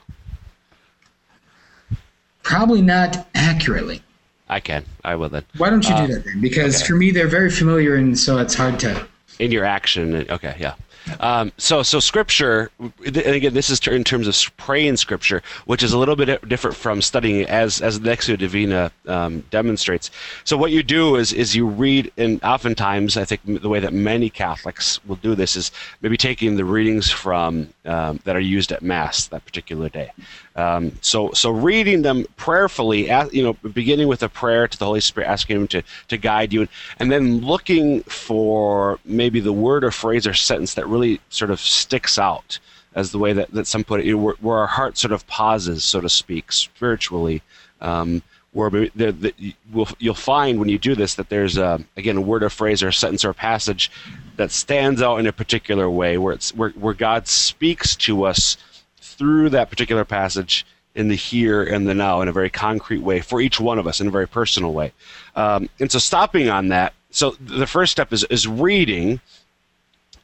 Probably 2.43 2.81
not 2.81 3.27
accurately. 3.35 4.01
I 4.49 4.59
can. 4.59 4.85
I 5.03 5.15
will 5.15 5.29
then. 5.29 5.43
Why 5.57 5.69
don't 5.69 5.87
you 5.87 5.93
uh, 5.93 6.07
do 6.07 6.13
that 6.13 6.25
then? 6.25 6.41
Because 6.41 6.77
okay. 6.77 6.87
for 6.87 6.95
me, 6.95 7.11
they're 7.11 7.27
very 7.27 7.51
familiar, 7.51 7.95
and 7.95 8.17
so 8.17 8.37
it's 8.37 8.55
hard 8.55 8.79
to. 8.79 9.07
In 9.39 9.51
your 9.51 9.65
action, 9.65 10.25
okay, 10.29 10.55
yeah. 10.59 10.75
Um, 11.19 11.51
so, 11.57 11.83
so 11.83 11.99
scripture, 11.99 12.71
and 12.79 13.17
again, 13.17 13.53
this 13.53 13.69
is 13.69 13.79
in 13.87 14.03
terms 14.03 14.27
of 14.27 14.57
praying 14.57 14.97
scripture, 14.97 15.41
which 15.65 15.83
is 15.83 15.93
a 15.93 15.97
little 15.97 16.15
bit 16.15 16.47
different 16.47 16.75
from 16.75 17.01
studying 17.01 17.45
as 17.47 17.81
as 17.81 17.99
Lectio 17.99 18.37
Divina 18.37 18.91
um, 19.07 19.41
demonstrates. 19.49 20.11
So, 20.43 20.57
what 20.57 20.71
you 20.71 20.83
do 20.83 21.15
is 21.15 21.33
is 21.33 21.55
you 21.55 21.67
read, 21.67 22.11
and 22.17 22.43
oftentimes, 22.43 23.17
I 23.17 23.25
think 23.25 23.41
the 23.45 23.69
way 23.69 23.79
that 23.79 23.93
many 23.93 24.29
Catholics 24.29 25.03
will 25.05 25.15
do 25.17 25.35
this 25.35 25.55
is 25.55 25.71
maybe 26.01 26.17
taking 26.17 26.55
the 26.55 26.65
readings 26.65 27.09
from 27.09 27.69
um, 27.85 28.19
that 28.23 28.35
are 28.35 28.41
used 28.41 28.71
at 28.71 28.81
Mass 28.81 29.27
that 29.27 29.45
particular 29.45 29.89
day. 29.89 30.11
Um, 30.57 30.93
so, 31.01 31.31
so 31.33 31.51
reading 31.51 32.01
them 32.01 32.25
prayerfully, 32.35 33.09
you 33.31 33.43
know, 33.43 33.53
beginning 33.53 34.07
with 34.07 34.23
a 34.23 34.29
prayer 34.29 34.67
to 34.67 34.77
the 34.77 34.85
Holy 34.85 35.01
Spirit, 35.01 35.27
asking 35.27 35.55
Him 35.55 35.67
to 35.67 35.83
to 36.07 36.17
guide 36.17 36.51
you, 36.51 36.67
and 36.99 37.11
then 37.11 37.41
looking 37.41 38.01
for 38.03 38.99
maybe 39.05 39.39
the 39.39 39.53
word 39.53 39.83
or 39.83 39.91
phrase 39.91 40.25
or 40.25 40.33
sentence 40.33 40.73
that 40.73 40.87
really 40.87 40.96
sort 41.29 41.51
of 41.51 41.59
sticks 41.59 42.17
out 42.19 42.59
as 42.95 43.11
the 43.11 43.19
way 43.19 43.33
that, 43.33 43.51
that 43.51 43.67
some 43.67 43.83
put 43.83 44.01
it, 44.01 44.13
where, 44.15 44.35
where 44.41 44.57
our 44.57 44.67
heart 44.67 44.97
sort 44.97 45.11
of 45.11 45.25
pauses, 45.27 45.83
so 45.83 46.01
to 46.01 46.09
speak, 46.09 46.51
spiritually. 46.51 47.41
Um, 47.79 48.23
where 48.53 48.71
the, 48.71 49.11
the, 49.11 49.53
you'll 49.99 50.15
find 50.15 50.59
when 50.59 50.67
you 50.67 50.79
do 50.79 50.95
this 50.95 51.13
that 51.15 51.29
there's 51.29 51.57
a, 51.57 51.79
again 51.95 52.17
a 52.17 52.21
word 52.21 52.41
or 52.41 52.49
phrase 52.49 52.81
or 52.81 52.91
sentence 52.91 53.23
or 53.23 53.31
passage 53.31 53.91
that 54.37 54.51
stands 54.51 54.99
out 54.99 55.17
in 55.17 55.27
a 55.27 55.31
particular 55.31 55.87
way, 55.89 56.17
where 56.17 56.33
it's 56.33 56.55
where, 56.55 56.71
where 56.71 56.95
God 56.95 57.27
speaks 57.27 57.95
to 57.97 58.23
us 58.23 58.57
through 58.99 59.49
that 59.49 59.69
particular 59.69 60.05
passage 60.05 60.65
in 60.95 61.07
the 61.07 61.15
here 61.15 61.63
and 61.63 61.87
the 61.87 61.93
now 61.93 62.21
in 62.21 62.27
a 62.27 62.31
very 62.31 62.49
concrete 62.49 63.01
way 63.01 63.21
for 63.21 63.39
each 63.41 63.59
one 63.59 63.77
of 63.77 63.85
us 63.85 64.01
in 64.01 64.07
a 64.07 64.11
very 64.11 64.27
personal 64.27 64.73
way. 64.73 64.91
Um, 65.35 65.69
and 65.79 65.91
so, 65.91 65.99
stopping 65.99 66.49
on 66.49 66.69
that, 66.69 66.93
so 67.11 67.35
the 67.39 67.67
first 67.67 67.91
step 67.91 68.11
is, 68.11 68.23
is 68.25 68.47
reading. 68.47 69.21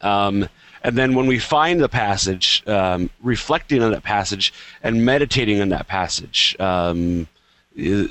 Um, 0.02 0.50
and 0.84 0.98
then 0.98 1.16
when 1.16 1.28
we 1.28 1.40
find 1.40 1.80
the 1.80 1.90
passage, 1.90 2.62
um, 2.68 3.10
reflecting 3.22 3.82
on 3.82 3.92
that 3.92 4.04
passage 4.04 4.54
and 4.84 5.06
meditating 5.06 5.62
on 5.62 5.70
that 5.70 5.88
passage, 5.88 6.56
um, 6.60 7.28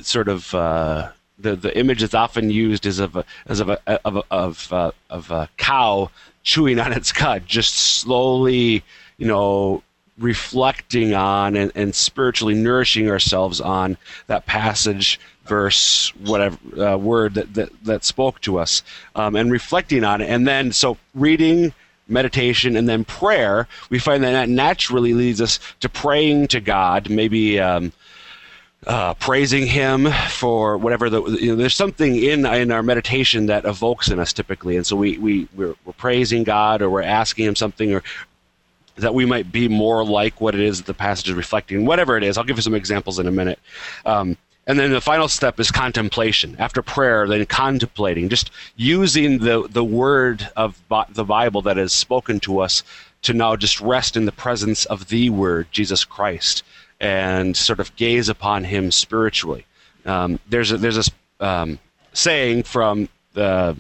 sort 0.01 0.29
of 0.29 0.55
uh, 0.55 1.11
the 1.39 1.55
the 1.55 1.77
image 1.79 2.01
that's 2.01 2.15
often 2.15 2.51
used 2.51 2.87
is 2.87 2.99
of 2.99 3.17
a 3.17 3.25
as 3.47 3.61
of 3.61 3.69
a 3.69 3.79
of 4.07 4.17
a, 4.17 4.23
of, 4.31 4.73
uh, 4.73 4.93
of 5.11 5.31
a 5.31 5.49
cow 5.59 6.11
chewing 6.43 6.81
on 6.81 6.93
its 6.93 7.13
cud, 7.13 7.45
just 7.47 7.75
slowly, 7.77 8.83
you 9.19 9.27
know, 9.27 9.83
reflecting 10.19 11.15
on 11.15 11.57
and, 11.57 11.73
and 11.75 11.95
spiritually 11.95 12.55
nourishing 12.55 13.09
ourselves 13.11 13.61
on 13.61 13.99
that 14.29 14.47
passage 14.47 15.21
verse 15.45 16.13
whatever 16.21 16.57
uh, 16.81 16.97
word 16.97 17.35
that, 17.35 17.53
that 17.55 17.69
that 17.85 18.05
spoke 18.05 18.41
to 18.41 18.59
us 18.59 18.83
um, 19.17 19.35
and 19.37 19.51
reflecting 19.51 20.05
on 20.05 20.21
it. 20.21 20.29
And 20.29 20.47
then 20.47 20.73
so 20.73 20.97
reading 21.15 21.75
meditation 22.13 22.77
and 22.77 22.89
then 22.89 23.05
prayer 23.05 23.67
we 23.91 23.99
find 23.99 24.23
that 24.23 24.33
that 24.33 24.49
naturally 24.49 25.15
leads 25.15 25.41
us 25.41 25.59
to 25.81 25.89
praying 25.89 26.47
to 26.47 26.61
god 26.61 27.09
maybe 27.11 27.59
um, 27.59 27.93
uh, 28.87 29.15
praising 29.15 29.67
him 29.67 30.11
for 30.29 30.77
whatever 30.77 31.09
the 31.09 31.23
you 31.23 31.51
know, 31.51 31.57
there's 31.57 31.75
something 31.75 32.17
in 32.17 32.45
in 32.47 32.73
our 32.73 32.83
meditation 32.83 33.47
that 33.47 33.65
evokes 33.65 34.09
in 34.09 34.19
us 34.19 34.33
typically. 34.33 34.77
And 34.77 34.87
so 34.87 34.97
we, 34.97 35.19
we 35.19 35.49
we're, 35.55 35.75
we're 35.85 35.93
praising 35.93 36.43
god 36.43 36.83
or 36.83 36.91
we're 36.91 37.03
asking 37.03 37.47
him 37.47 37.57
something 37.57 37.95
or 37.95 38.03
that 38.97 39.15
we 39.15 39.25
might 39.25 39.53
be 39.53 39.69
more 39.69 40.05
like 40.05 40.41
what 40.41 40.55
it 40.55 40.61
is 40.61 40.79
that 40.79 40.87
the 40.87 40.95
passage 40.95 41.29
is 41.29 41.35
reflecting 41.35 41.87
whatever 41.87 42.17
it 42.17 42.25
is. 42.25 42.37
I'll 42.37 42.45
give 42.45 42.57
you 42.57 42.63
some 42.63 42.75
examples 42.75 43.19
in 43.19 43.27
a 43.27 43.31
minute. 43.31 43.59
Um, 44.05 44.37
and 44.67 44.79
then 44.79 44.93
the 44.93 45.01
final 45.01 45.29
step 45.29 45.59
is 45.59 45.71
contemplation 45.71 46.57
after 46.59 46.83
prayer 46.83 47.27
then 47.27 47.45
contemplating 47.47 48.29
just 48.29 48.51
using 48.77 49.39
the 49.39 49.67
the 49.71 49.85
word 49.85 50.49
of 50.57 50.81
the 51.11 51.25
bible 51.25 51.63
that 51.63 51.79
is 51.79 51.93
spoken 51.93 52.41
to 52.41 52.61
us 52.61 52.83
to 53.23 53.33
now 53.33 53.55
just 53.55 53.81
rest 53.81 54.17
in 54.17 54.25
the 54.25 54.33
presence 54.33 54.85
of 54.87 55.09
the 55.09 55.31
word 55.31 55.67
jesus 55.73 56.05
christ 56.05 56.63
and 57.03 57.57
sort 57.57 57.81
of 57.81 57.95
gaze 57.97 58.29
upon 58.29 58.63
him 58.65 58.93
spiritually. 58.93 59.67
Um, 60.07 60.39
there's 60.49 60.71
a, 60.71 60.79
there's 60.79 61.09
a 61.09 61.45
um, 61.45 61.79
saying 62.13 62.63
from 62.63 63.09
the 63.35 63.77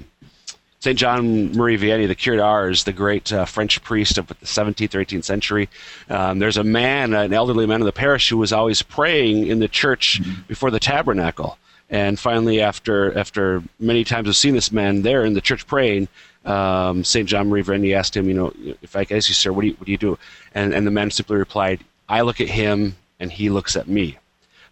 St. 0.82 0.98
John 0.98 1.52
Marie 1.52 1.78
Vianney, 1.78 2.08
the 2.08 2.16
Curé 2.16 2.38
d'Ars, 2.38 2.82
the 2.82 2.92
great 2.92 3.32
uh, 3.32 3.44
French 3.44 3.80
priest 3.84 4.18
of 4.18 4.26
the 4.26 4.34
17th 4.34 4.96
or 4.96 5.04
18th 5.04 5.22
century. 5.22 5.68
Um, 6.10 6.40
there's 6.40 6.56
a 6.56 6.64
man, 6.64 7.14
an 7.14 7.32
elderly 7.32 7.66
man 7.66 7.80
of 7.80 7.84
the 7.84 7.92
parish, 7.92 8.28
who 8.28 8.36
was 8.36 8.52
always 8.52 8.82
praying 8.82 9.46
in 9.46 9.60
the 9.60 9.68
church 9.68 10.20
mm-hmm. 10.20 10.42
before 10.48 10.72
the 10.72 10.80
tabernacle. 10.80 11.56
And 11.88 12.18
finally, 12.18 12.60
after 12.60 13.16
after 13.16 13.62
many 13.78 14.02
times 14.02 14.26
of 14.26 14.34
seeing 14.34 14.56
this 14.56 14.72
man 14.72 15.02
there 15.02 15.24
in 15.24 15.34
the 15.34 15.40
church 15.40 15.68
praying, 15.68 16.08
um, 16.44 17.04
St. 17.04 17.28
John 17.28 17.48
Marie 17.48 17.62
Vianney 17.62 17.94
asked 17.94 18.16
him, 18.16 18.26
you 18.26 18.34
know, 18.34 18.52
if 18.82 18.96
I 18.96 19.04
could 19.04 19.18
ask 19.18 19.28
you, 19.28 19.36
sir, 19.36 19.52
what 19.52 19.60
do 19.60 19.68
you, 19.68 19.74
what 19.74 19.86
do 19.86 19.92
you 19.92 19.98
do? 19.98 20.18
And, 20.52 20.74
and 20.74 20.84
the 20.84 20.90
man 20.90 21.12
simply 21.12 21.36
replied, 21.36 21.78
I 22.08 22.22
look 22.22 22.40
at 22.40 22.48
him 22.48 22.96
and 23.20 23.30
he 23.30 23.50
looks 23.50 23.76
at 23.76 23.86
me. 23.86 24.18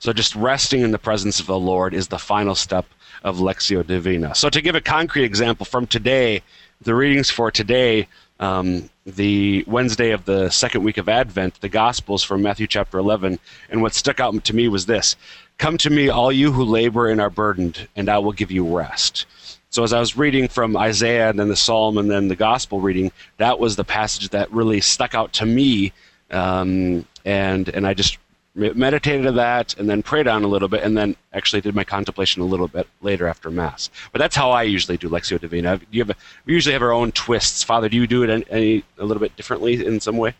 So 0.00 0.14
just 0.14 0.34
resting 0.34 0.80
in 0.80 0.92
the 0.92 0.98
presence 0.98 1.40
of 1.40 1.46
the 1.46 1.58
Lord 1.58 1.92
is 1.92 2.08
the 2.08 2.18
final 2.18 2.54
step 2.54 2.86
of 3.22 3.36
Lectio 3.36 3.86
Divina. 3.86 4.34
So 4.34 4.48
to 4.48 4.62
give 4.62 4.74
a 4.74 4.80
concrete 4.80 5.24
example 5.24 5.66
from 5.66 5.86
today, 5.86 6.42
the 6.80 6.94
readings 6.94 7.28
for 7.28 7.50
today, 7.50 8.08
um, 8.40 8.88
the 9.04 9.62
Wednesday 9.66 10.12
of 10.12 10.24
the 10.24 10.48
second 10.48 10.84
week 10.84 10.96
of 10.96 11.10
Advent, 11.10 11.60
the 11.60 11.68
Gospels 11.68 12.24
from 12.24 12.40
Matthew 12.40 12.66
chapter 12.66 12.96
11, 12.96 13.38
and 13.68 13.82
what 13.82 13.92
stuck 13.92 14.20
out 14.20 14.42
to 14.42 14.56
me 14.56 14.68
was 14.68 14.86
this 14.86 15.16
Come 15.58 15.76
to 15.76 15.90
me, 15.90 16.08
all 16.08 16.32
you 16.32 16.50
who 16.50 16.64
labor 16.64 17.10
and 17.10 17.20
are 17.20 17.28
burdened, 17.28 17.86
and 17.94 18.08
I 18.08 18.16
will 18.20 18.32
give 18.32 18.50
you 18.50 18.74
rest. 18.74 19.26
So 19.68 19.84
as 19.84 19.92
I 19.92 20.00
was 20.00 20.16
reading 20.16 20.48
from 20.48 20.78
Isaiah 20.78 21.28
and 21.28 21.38
then 21.38 21.48
the 21.48 21.56
Psalm 21.56 21.98
and 21.98 22.10
then 22.10 22.28
the 22.28 22.36
Gospel 22.36 22.80
reading, 22.80 23.12
that 23.36 23.58
was 23.60 23.76
the 23.76 23.84
passage 23.84 24.30
that 24.30 24.50
really 24.50 24.80
stuck 24.80 25.14
out 25.14 25.34
to 25.34 25.44
me, 25.44 25.92
um, 26.30 27.04
and 27.26 27.68
and 27.68 27.86
I 27.86 27.92
just 27.92 28.16
meditated 28.54 29.26
on 29.26 29.36
that 29.36 29.78
and 29.78 29.88
then 29.88 30.02
prayed 30.02 30.26
on 30.26 30.42
a 30.42 30.46
little 30.48 30.68
bit 30.68 30.82
and 30.82 30.96
then 30.96 31.14
actually 31.32 31.60
did 31.60 31.74
my 31.74 31.84
contemplation 31.84 32.42
a 32.42 32.44
little 32.44 32.66
bit 32.66 32.86
later 33.00 33.28
after 33.28 33.50
mass. 33.50 33.90
But 34.12 34.18
that's 34.18 34.34
how 34.34 34.50
i 34.50 34.62
usually 34.64 34.96
do 34.96 35.08
lectio 35.08 35.40
divina. 35.40 35.78
Do 35.78 35.86
you 35.90 36.02
have 36.02 36.10
a, 36.10 36.16
we 36.44 36.54
usually 36.54 36.72
have 36.72 36.82
our 36.82 36.92
own 36.92 37.12
twists. 37.12 37.62
Father 37.62 37.88
do 37.88 37.96
you 37.96 38.06
do 38.06 38.24
it 38.24 38.46
any, 38.50 38.84
a 38.98 39.04
little 39.04 39.20
bit 39.20 39.36
differently 39.36 39.84
in 39.84 40.00
some 40.00 40.16
way? 40.16 40.34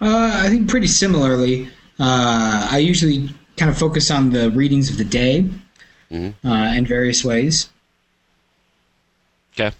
Uh, 0.00 0.40
i 0.42 0.48
think 0.48 0.68
pretty 0.68 0.86
similarly. 0.86 1.68
Uh, 1.98 2.68
i 2.70 2.78
usually 2.78 3.28
kind 3.56 3.70
of 3.70 3.78
focus 3.78 4.10
on 4.10 4.30
the 4.30 4.50
readings 4.50 4.90
of 4.90 4.96
the 4.96 5.04
day 5.04 5.48
mm-hmm. 6.10 6.46
uh, 6.46 6.74
in 6.74 6.86
various 6.86 7.24
ways. 7.24 7.68
Okay. 9.52 9.76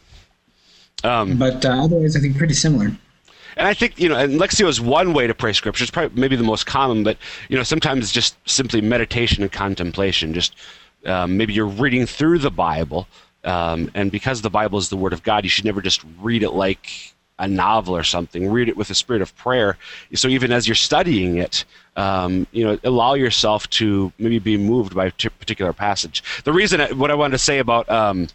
Um, 1.02 1.36
but 1.38 1.64
uh, 1.64 1.84
otherwise 1.84 2.16
i 2.16 2.20
think 2.20 2.36
pretty 2.36 2.54
similar 2.54 2.96
and 3.56 3.66
I 3.66 3.74
think 3.74 3.98
you 3.98 4.08
know, 4.08 4.16
and 4.16 4.40
Lectio 4.40 4.68
is 4.68 4.80
one 4.80 5.12
way 5.12 5.26
to 5.26 5.34
pray 5.34 5.52
Scripture. 5.52 5.84
It's 5.84 5.90
probably 5.90 6.20
maybe 6.20 6.36
the 6.36 6.44
most 6.44 6.66
common, 6.66 7.04
but 7.04 7.16
you 7.48 7.56
know, 7.56 7.62
sometimes 7.62 8.04
it's 8.04 8.12
just 8.12 8.36
simply 8.48 8.80
meditation 8.80 9.42
and 9.42 9.52
contemplation. 9.52 10.34
Just 10.34 10.54
um, 11.06 11.36
maybe 11.36 11.52
you're 11.52 11.66
reading 11.66 12.06
through 12.06 12.38
the 12.38 12.50
Bible, 12.50 13.06
um, 13.44 13.90
and 13.94 14.10
because 14.10 14.42
the 14.42 14.50
Bible 14.50 14.78
is 14.78 14.88
the 14.88 14.96
Word 14.96 15.12
of 15.12 15.22
God, 15.22 15.44
you 15.44 15.50
should 15.50 15.64
never 15.64 15.82
just 15.82 16.04
read 16.20 16.42
it 16.42 16.50
like 16.50 17.14
a 17.38 17.48
novel 17.48 17.96
or 17.96 18.04
something. 18.04 18.50
Read 18.50 18.68
it 18.68 18.76
with 18.76 18.90
a 18.90 18.94
spirit 18.94 19.20
of 19.20 19.34
prayer. 19.36 19.76
So 20.14 20.28
even 20.28 20.52
as 20.52 20.68
you're 20.68 20.76
studying 20.76 21.38
it, 21.38 21.64
um, 21.96 22.46
you 22.52 22.64
know, 22.64 22.78
allow 22.84 23.14
yourself 23.14 23.68
to 23.70 24.12
maybe 24.18 24.38
be 24.38 24.56
moved 24.56 24.94
by 24.94 25.06
a 25.06 25.10
particular 25.10 25.72
passage. 25.72 26.22
The 26.44 26.52
reason, 26.52 26.80
what 26.98 27.10
I 27.10 27.14
wanted 27.14 27.32
to 27.32 27.38
say 27.38 27.58
about 27.58 27.88
um, 27.90 28.28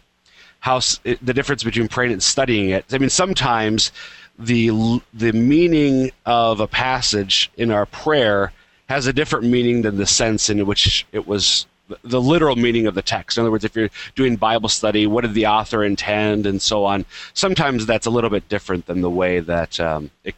how 0.60 0.80
the 1.02 1.34
difference 1.34 1.64
between 1.64 1.88
praying 1.88 2.12
and 2.12 2.22
studying 2.22 2.70
it. 2.70 2.84
I 2.92 2.98
mean, 2.98 3.10
sometimes 3.10 3.92
the 4.40 5.00
the 5.12 5.32
meaning 5.32 6.10
of 6.26 6.60
a 6.60 6.66
passage 6.66 7.50
in 7.56 7.70
our 7.70 7.86
prayer 7.86 8.52
has 8.88 9.06
a 9.06 9.12
different 9.12 9.46
meaning 9.46 9.82
than 9.82 9.96
the 9.96 10.06
sense 10.06 10.50
in 10.50 10.66
which 10.66 11.06
it 11.12 11.26
was 11.26 11.66
the 12.02 12.20
literal 12.20 12.56
meaning 12.56 12.86
of 12.86 12.94
the 12.94 13.02
text. 13.02 13.36
In 13.36 13.42
other 13.42 13.50
words, 13.50 13.64
if 13.64 13.74
you're 13.74 13.90
doing 14.14 14.36
Bible 14.36 14.68
study, 14.68 15.06
what 15.06 15.22
did 15.22 15.34
the 15.34 15.46
author 15.46 15.84
intend, 15.84 16.46
and 16.46 16.60
so 16.62 16.84
on. 16.84 17.04
Sometimes 17.34 17.86
that's 17.86 18.06
a 18.06 18.10
little 18.10 18.30
bit 18.30 18.48
different 18.48 18.86
than 18.86 19.00
the 19.00 19.10
way 19.10 19.40
that 19.40 19.78
um, 19.80 20.10
it, 20.24 20.34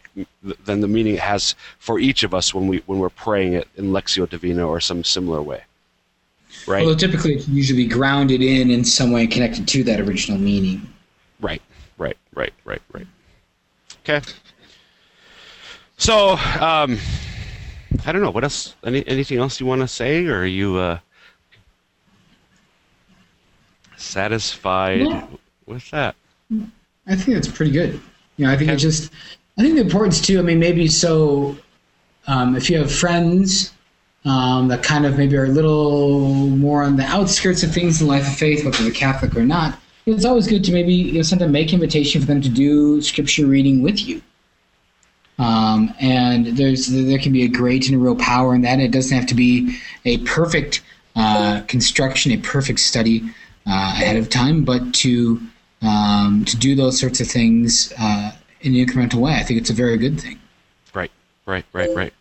than 0.65 0.81
the 0.81 0.87
meaning 0.87 1.15
it 1.15 1.19
has 1.21 1.55
for 1.79 1.99
each 1.99 2.23
of 2.23 2.33
us 2.33 2.53
when 2.53 2.67
we 2.67 2.83
when 2.85 2.99
we're 2.99 3.09
praying 3.09 3.53
it 3.53 3.67
in 3.77 3.91
Lectio 3.91 4.27
Divina 4.27 4.67
or 4.67 4.79
some 4.79 5.03
similar 5.03 5.41
way. 5.41 5.63
Right. 6.67 6.85
Well, 6.85 6.95
typically 6.95 7.35
it's 7.35 7.47
usually 7.47 7.85
grounded 7.85 8.41
in 8.41 8.71
in 8.71 8.83
some 8.83 9.11
way 9.11 9.27
connected 9.27 9.67
to 9.67 9.83
that 9.85 9.99
original 9.99 10.37
meaning. 10.37 10.87
Right. 11.39 11.61
Right. 11.97 12.17
Right. 12.33 12.53
Right. 12.65 12.81
Right. 12.91 13.07
Okay. 14.03 14.21
So, 15.95 16.31
um, 16.59 16.97
I 18.05 18.11
don't 18.11 18.21
know. 18.21 18.31
What 18.31 18.43
else? 18.43 18.75
Any, 18.83 19.07
anything 19.07 19.37
else 19.37 19.61
you 19.61 19.65
want 19.65 19.79
to 19.79 19.87
say, 19.87 20.25
or 20.25 20.39
are 20.39 20.45
you 20.45 20.77
uh, 20.77 20.99
satisfied 23.95 25.07
yeah. 25.07 25.25
with 25.65 25.89
that? 25.91 26.15
I 27.07 27.15
think 27.15 27.35
that's 27.35 27.47
pretty 27.47 27.71
good. 27.71 28.01
You 28.35 28.45
know, 28.45 28.51
I 28.51 28.57
think 28.57 28.69
okay. 28.69 28.75
it 28.75 28.79
just. 28.79 29.11
I 29.57 29.61
think 29.61 29.75
the 29.75 29.81
importance 29.81 30.19
too. 30.19 30.37
I 30.39 30.41
mean, 30.41 30.59
maybe 30.59 30.87
so. 30.87 31.55
Um, 32.27 32.55
if 32.55 32.69
you 32.69 32.77
have 32.77 32.91
friends 32.91 33.73
um, 34.25 34.67
that 34.69 34.83
kind 34.83 35.05
of 35.05 35.17
maybe 35.17 35.35
are 35.37 35.45
a 35.45 35.49
little 35.49 36.29
more 36.49 36.83
on 36.83 36.95
the 36.97 37.03
outskirts 37.03 37.63
of 37.63 37.73
things 37.73 38.01
in 38.01 38.07
life 38.07 38.27
of 38.27 38.35
faith, 38.35 38.65
whether 38.65 38.83
they're 38.83 38.91
Catholic 38.91 39.35
or 39.35 39.45
not, 39.45 39.77
it's 40.05 40.25
always 40.25 40.47
good 40.47 40.63
to 40.65 40.71
maybe 40.71 40.93
you 40.93 41.13
know, 41.13 41.21
sometimes 41.21 41.51
make 41.51 41.73
invitation 41.73 42.21
for 42.21 42.27
them 42.27 42.41
to 42.41 42.49
do 42.49 43.01
scripture 43.01 43.45
reading 43.45 43.81
with 43.81 44.05
you. 44.05 44.21
Um, 45.39 45.93
and 45.99 46.45
there's 46.45 46.87
there 46.87 47.17
can 47.17 47.33
be 47.33 47.43
a 47.43 47.47
great 47.47 47.87
and 47.87 47.95
a 47.95 47.99
real 47.99 48.15
power 48.15 48.53
in 48.53 48.61
that. 48.61 48.79
it 48.79 48.91
doesn't 48.91 49.17
have 49.17 49.27
to 49.27 49.35
be 49.35 49.77
a 50.05 50.19
perfect 50.19 50.83
uh, 51.15 51.61
construction, 51.67 52.31
a 52.31 52.37
perfect 52.37 52.79
study 52.79 53.23
uh, 53.65 53.93
ahead 53.95 54.17
of 54.17 54.29
time, 54.29 54.63
but 54.63 54.93
to 54.95 55.41
um, 55.81 56.45
to 56.45 56.55
do 56.57 56.75
those 56.75 56.99
sorts 56.99 57.19
of 57.19 57.27
things 57.27 57.91
uh, 57.99 58.31
in 58.61 58.75
an 58.75 58.85
incremental 58.85 59.15
way, 59.15 59.33
I 59.33 59.43
think 59.43 59.59
it's 59.59 59.69
a 59.69 59.73
very 59.73 59.97
good 59.97 60.19
thing. 60.19 60.39
Right, 60.93 61.11
right, 61.45 61.65
right, 61.73 61.89
right. 61.95 62.13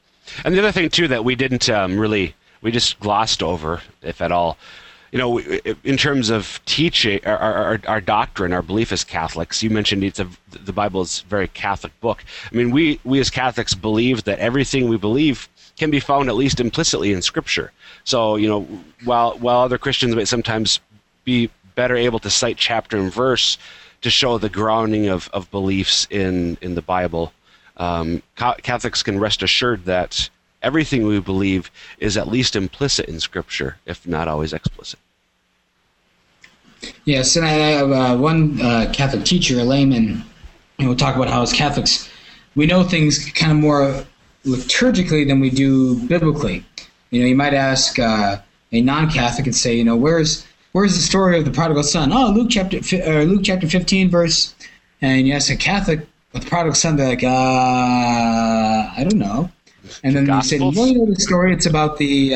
And 0.45 0.55
the 0.55 0.59
other 0.59 0.73
thing 0.73 0.89
too 0.89 1.09
that 1.09 1.25
we 1.25 1.35
didn't 1.35 1.69
um, 1.69 1.99
really 1.99 2.35
we 2.63 2.71
just 2.71 2.99
glossed 3.01 3.43
over, 3.43 3.83
if 4.03 4.23
at 4.23 4.33
all, 4.33 4.57
you 5.13 5.19
know, 5.19 5.39
in 5.39 5.99
terms 5.99 6.31
of 6.31 6.59
teaching 6.65 7.21
our, 7.27 7.37
our, 7.37 7.81
our, 7.87 8.01
doctrine, 8.01 8.55
our 8.55 8.63
belief 8.63 8.93
as 8.93 9.05
Catholics, 9.05 9.63
you 9.63 9.69
mentioned 9.69 10.03
it's 10.03 10.19
a, 10.19 10.27
the 10.49 10.73
Bible 10.73 11.03
is 11.03 11.23
a 11.25 11.29
very 11.29 11.49
Catholic 11.49 11.99
book. 12.01 12.25
I 12.51 12.55
mean, 12.57 12.71
we, 12.71 12.99
we 13.05 13.21
as 13.21 13.29
Catholics 13.29 13.75
believe 13.75 14.25
that 14.25 14.39
everything 14.39 14.89
we 14.89 14.97
believe 14.97 15.51
can 15.77 15.91
be 15.91 16.01
found 16.01 16.31
at 16.31 16.35
least 16.35 16.61
implicitly 16.61 17.13
in 17.13 17.21
Scripture. 17.21 17.73
So, 18.05 18.37
you 18.37 18.49
know, 18.49 18.63
while, 19.05 19.37
while 19.39 19.61
other 19.61 19.77
Christians 19.77 20.17
may 20.17 20.25
sometimes 20.25 20.81
be 21.25 21.51
better 21.75 21.95
able 21.95 22.19
to 22.21 22.31
cite 22.31 22.57
chapter 22.57 22.97
and 22.97 23.13
verse 23.13 23.59
to 24.01 24.09
show 24.09 24.39
the 24.39 24.49
grounding 24.49 25.09
of, 25.09 25.29
of 25.35 25.51
beliefs 25.51 26.07
in, 26.09 26.57
in 26.63 26.75
the 26.75 26.83
Bible, 26.83 27.35
um, 27.77 28.23
Catholics 28.37 29.03
can 29.03 29.21
rest 29.21 29.43
assured 29.43 29.85
that 29.85 30.31
everything 30.63 31.07
we 31.07 31.21
believe 31.21 31.71
is 31.99 32.17
at 32.17 32.29
least 32.29 32.57
implicit 32.57 33.09
in 33.09 33.21
Scripture, 33.21 33.77
if 33.85 34.07
not 34.07 34.27
always 34.29 34.53
explicit. 34.53 34.99
Yes, 37.05 37.37
and 37.37 37.45
I 37.45 37.51
have 37.51 37.91
uh, 37.91 38.17
one 38.17 38.61
uh, 38.61 38.91
Catholic 38.93 39.25
teacher, 39.25 39.59
a 39.59 39.65
layman, 39.65 40.25
and 40.79 40.89
we'll 40.89 40.97
talk 40.97 41.17
about 41.17 41.29
how 41.29 41.43
as 41.43 41.53
Catholics 41.53 42.09
we 42.55 42.67
know 42.67 42.83
things 42.83 43.31
kind 43.33 43.53
of 43.53 43.59
more 43.59 44.05
liturgically 44.45 45.27
than 45.27 45.41
we 45.41 45.51
do 45.51 45.99
biblically. 46.07 46.65
You 47.11 47.21
know, 47.21 47.27
you 47.27 47.37
might 47.37 47.55
ask 47.55 47.99
uh, 47.99 48.39
a 48.73 48.81
non-Catholic 48.81 49.47
and 49.47 49.57
say, 49.57 49.75
you 49.75 49.85
know, 49.85 49.97
where's 49.97 50.45
where's 50.73 50.95
the 50.95 51.03
story 51.03 51.39
of 51.39 51.45
the 51.45 51.51
prodigal 51.51 51.83
son? 51.83 52.13
Oh, 52.13 52.31
Luke 52.31 52.49
chapter 52.51 52.79
uh, 52.79 53.23
Luke 53.23 53.43
chapter 53.45 53.69
fifteen 53.69 54.11
verse. 54.11 54.55
And 55.01 55.27
you 55.27 55.35
ask 55.35 55.51
a 55.51 55.57
Catholic 55.57 56.07
with 56.33 56.45
the 56.45 56.49
prodigal 56.49 56.75
son, 56.75 56.97
they're 56.97 57.09
like, 57.09 57.25
uh, 57.25 57.29
I 57.29 59.05
don't 59.05 59.19
know. 59.19 59.51
And 60.05 60.15
then 60.15 60.27
you 60.27 60.43
say, 60.43 60.59
well, 60.59 60.87
you 60.87 60.99
know 60.99 61.07
the 61.07 61.21
story. 61.21 61.53
It's 61.53 61.67
about 61.67 61.99
the 61.99 62.35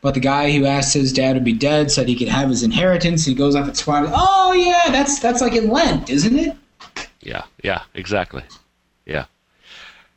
about 0.00 0.14
the 0.14 0.20
guy 0.20 0.50
who 0.50 0.64
asked 0.64 0.94
his 0.94 1.12
dad 1.12 1.34
to 1.34 1.40
be 1.40 1.52
dead 1.52 1.90
said 1.90 2.08
he 2.08 2.16
could 2.16 2.28
have 2.28 2.48
his 2.48 2.62
inheritance. 2.62 3.24
He 3.24 3.34
goes 3.34 3.54
off 3.54 3.66
and 3.66 3.76
squat. 3.76 4.10
Oh 4.12 4.52
yeah, 4.52 4.90
that's 4.90 5.20
that's 5.20 5.40
like 5.40 5.54
in 5.54 5.68
Lent, 5.68 6.08
isn't 6.08 6.38
it? 6.38 6.56
Yeah, 7.20 7.44
yeah, 7.62 7.82
exactly. 7.94 8.42
Yeah. 9.04 9.26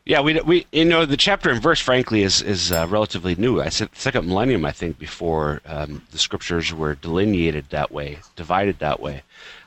Yeah, 0.06 0.20
we 0.20 0.40
we 0.40 0.66
you 0.72 0.84
know 0.84 1.06
the 1.06 1.16
chapter 1.16 1.50
and 1.50 1.62
verse, 1.62 1.80
frankly, 1.80 2.22
is 2.22 2.42
is 2.42 2.72
uh, 2.72 2.86
relatively 2.88 3.34
new. 3.36 3.60
I 3.60 3.70
said 3.70 3.88
second 3.94 4.26
millennium, 4.26 4.64
I 4.64 4.72
think, 4.72 4.98
before 4.98 5.62
um, 5.66 6.02
the 6.10 6.18
scriptures 6.18 6.72
were 6.72 6.94
delineated 6.94 7.66
that 7.70 7.90
way, 7.90 8.18
divided 8.36 8.78
that 8.80 9.00
way. 9.00 9.22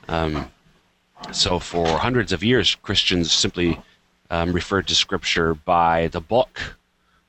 Um, 0.08 0.50
so 1.32 1.58
for 1.58 1.86
hundreds 1.98 2.32
of 2.32 2.44
years, 2.44 2.76
Christians 2.76 3.32
simply 3.32 3.80
um, 4.30 4.52
referred 4.52 4.86
to 4.88 4.94
scripture 4.94 5.54
by 5.54 6.06
the 6.08 6.20
book, 6.20 6.76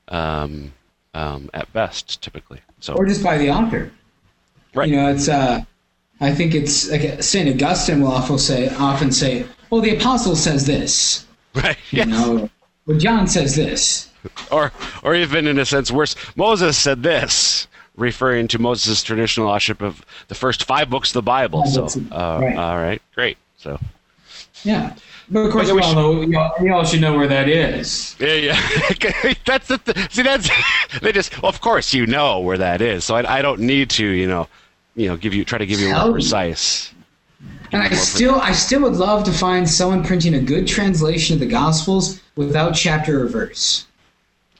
um, 0.08 0.72
um, 1.12 1.50
at 1.52 1.72
best, 1.72 2.22
typically. 2.22 2.60
So 2.80 2.94
or 2.94 3.06
just 3.06 3.22
by 3.22 3.38
the 3.38 3.50
author. 3.50 3.92
Right. 4.74 4.88
You 4.88 4.96
know, 4.96 5.10
it's. 5.10 5.28
Uh, 5.28 5.64
I 6.22 6.34
think 6.34 6.54
it's 6.54 6.90
like 6.90 7.22
Saint 7.22 7.48
Augustine 7.48 8.02
will 8.02 8.12
often 8.12 8.38
say, 8.38 8.68
often 8.76 9.10
say, 9.10 9.46
"Well, 9.70 9.80
the 9.80 9.96
apostle 9.96 10.36
says 10.36 10.66
this." 10.66 11.26
Right. 11.54 11.78
Yes. 11.90 12.06
You 12.06 12.12
know, 12.12 12.50
well, 12.86 12.98
John 12.98 13.26
says 13.26 13.56
this. 13.56 14.10
Or, 14.50 14.72
or 15.02 15.14
even 15.14 15.46
in 15.46 15.58
a 15.58 15.64
sense 15.64 15.90
worse, 15.90 16.14
Moses 16.36 16.76
said 16.76 17.02
this, 17.02 17.68
referring 17.96 18.48
to 18.48 18.58
Moses' 18.58 19.02
traditional 19.02 19.48
authorship 19.48 19.80
of 19.80 20.04
the 20.28 20.34
first 20.34 20.64
five 20.64 20.90
books 20.90 21.10
of 21.10 21.14
the 21.14 21.22
Bible. 21.22 21.64
So, 21.66 21.86
uh, 22.10 22.38
right. 22.42 22.56
all 22.56 22.76
right, 22.76 23.00
great. 23.14 23.38
So, 23.56 23.78
yeah. 24.64 24.94
But 25.30 25.40
of 25.40 25.52
course, 25.52 25.70
we 25.70 25.80
all 25.80 25.94
know, 25.94 26.22
you, 26.22 26.74
all, 26.74 26.84
should 26.84 27.00
know 27.00 27.16
where 27.16 27.28
that 27.28 27.48
is. 27.48 28.16
Yeah, 28.18 28.34
yeah. 28.34 29.32
that's 29.46 29.68
the 29.68 29.78
th- 29.78 30.12
see. 30.12 30.22
That's 30.22 30.50
they 31.02 31.12
just. 31.12 31.40
Well, 31.40 31.48
of 31.48 31.60
course, 31.60 31.94
you 31.94 32.06
know 32.06 32.40
where 32.40 32.58
that 32.58 32.80
is. 32.80 33.04
So 33.04 33.14
I, 33.14 33.38
I 33.38 33.42
don't 33.42 33.60
need 33.60 33.90
to, 33.90 34.04
you 34.04 34.26
know, 34.26 34.48
you 34.96 35.06
know, 35.06 35.16
give 35.16 35.32
you 35.32 35.44
try 35.44 35.58
to 35.58 35.66
give 35.66 35.78
you 35.78 35.92
more 35.92 36.12
precise. 36.12 36.92
And 37.72 37.82
I 37.82 37.90
still, 37.90 38.34
I 38.34 38.52
still 38.52 38.82
would 38.82 38.94
love 38.94 39.22
to 39.24 39.32
find 39.32 39.68
someone 39.68 40.02
printing 40.02 40.34
a 40.34 40.40
good 40.40 40.66
translation 40.66 41.34
of 41.34 41.40
the 41.40 41.46
Gospels 41.46 42.20
without 42.34 42.74
chapter 42.74 43.22
or 43.22 43.28
verse, 43.28 43.86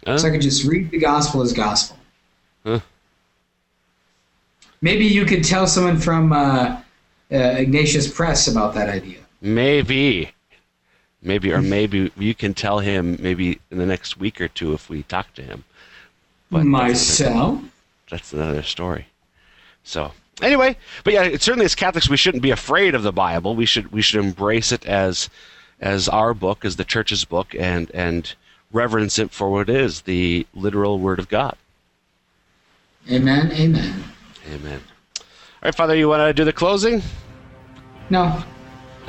huh? 0.06 0.16
so 0.16 0.28
I 0.28 0.30
could 0.30 0.40
just 0.40 0.64
read 0.64 0.90
the 0.92 0.98
Gospel 0.98 1.42
as 1.42 1.52
Gospel. 1.52 1.98
Huh? 2.64 2.78
Maybe 4.80 5.04
you 5.04 5.24
could 5.24 5.42
tell 5.42 5.66
someone 5.66 5.98
from 5.98 6.32
uh, 6.32 6.80
uh, 7.32 7.36
Ignatius 7.36 8.10
Press 8.10 8.46
about 8.46 8.74
that 8.74 8.88
idea. 8.88 9.19
Maybe, 9.40 10.32
maybe, 11.22 11.52
or 11.52 11.62
maybe 11.62 12.12
you 12.16 12.34
can 12.34 12.54
tell 12.54 12.80
him 12.80 13.16
maybe 13.20 13.60
in 13.70 13.78
the 13.78 13.86
next 13.86 14.18
week 14.18 14.40
or 14.40 14.48
two 14.48 14.72
if 14.74 14.88
we 14.90 15.02
talk 15.04 15.32
to 15.34 15.42
him. 15.42 15.64
But 16.50 16.64
Myself. 16.64 17.60
That's, 18.10 18.30
that's 18.30 18.32
another 18.32 18.62
story. 18.62 19.06
So 19.82 20.12
anyway, 20.42 20.76
but 21.04 21.12
yeah, 21.12 21.36
certainly 21.38 21.64
as 21.64 21.74
Catholics 21.74 22.08
we 22.08 22.16
shouldn't 22.16 22.42
be 22.42 22.50
afraid 22.50 22.94
of 22.94 23.02
the 23.02 23.12
Bible. 23.12 23.54
We 23.54 23.66
should 23.66 23.92
we 23.92 24.02
should 24.02 24.22
embrace 24.22 24.72
it 24.72 24.84
as 24.84 25.30
as 25.80 26.08
our 26.08 26.34
book, 26.34 26.64
as 26.64 26.76
the 26.76 26.84
church's 26.84 27.24
book, 27.24 27.54
and 27.58 27.90
and 27.92 28.34
reverence 28.72 29.18
it 29.18 29.30
for 29.30 29.50
what 29.50 29.68
it 29.68 29.76
is, 29.76 30.02
the 30.02 30.46
literal 30.54 30.98
Word 30.98 31.18
of 31.18 31.28
God. 31.28 31.56
Amen. 33.10 33.50
Amen. 33.52 34.04
Amen. 34.52 34.80
All 35.18 35.24
right, 35.64 35.74
Father, 35.74 35.96
you 35.96 36.08
want 36.08 36.20
to 36.20 36.32
do 36.34 36.44
the 36.44 36.52
closing? 36.52 37.02
No. 38.08 38.42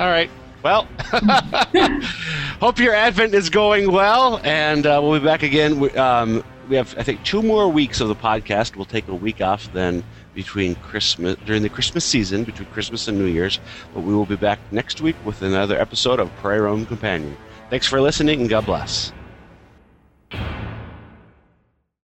All 0.02 0.08
right. 0.08 0.28
Well, 0.64 0.88
hope 2.60 2.80
your 2.80 2.92
Advent 2.92 3.34
is 3.34 3.48
going 3.50 3.92
well, 3.92 4.40
and 4.42 4.84
uh, 4.84 4.98
we'll 5.00 5.20
be 5.20 5.24
back 5.24 5.44
again. 5.44 5.78
We, 5.78 5.90
um, 5.90 6.42
we 6.68 6.74
have, 6.74 6.92
I 6.98 7.04
think, 7.04 7.22
two 7.22 7.40
more 7.40 7.68
weeks 7.68 8.00
of 8.00 8.08
the 8.08 8.16
podcast. 8.16 8.74
We'll 8.74 8.84
take 8.84 9.06
a 9.06 9.14
week 9.14 9.40
off 9.40 9.72
then 9.72 10.02
between 10.34 10.74
Christmas 10.74 11.36
during 11.46 11.62
the 11.62 11.68
Christmas 11.68 12.04
season, 12.04 12.42
between 12.42 12.66
Christmas 12.70 13.06
and 13.06 13.16
New 13.16 13.26
Year's. 13.26 13.60
But 13.94 14.00
we 14.00 14.12
will 14.12 14.26
be 14.26 14.34
back 14.34 14.58
next 14.72 15.00
week 15.00 15.14
with 15.24 15.40
another 15.40 15.80
episode 15.80 16.18
of 16.18 16.34
Prayer 16.38 16.62
Room 16.62 16.84
Companion. 16.84 17.36
Thanks 17.70 17.86
for 17.86 18.00
listening, 18.00 18.40
and 18.40 18.50
God 18.50 18.66
bless. 18.66 19.12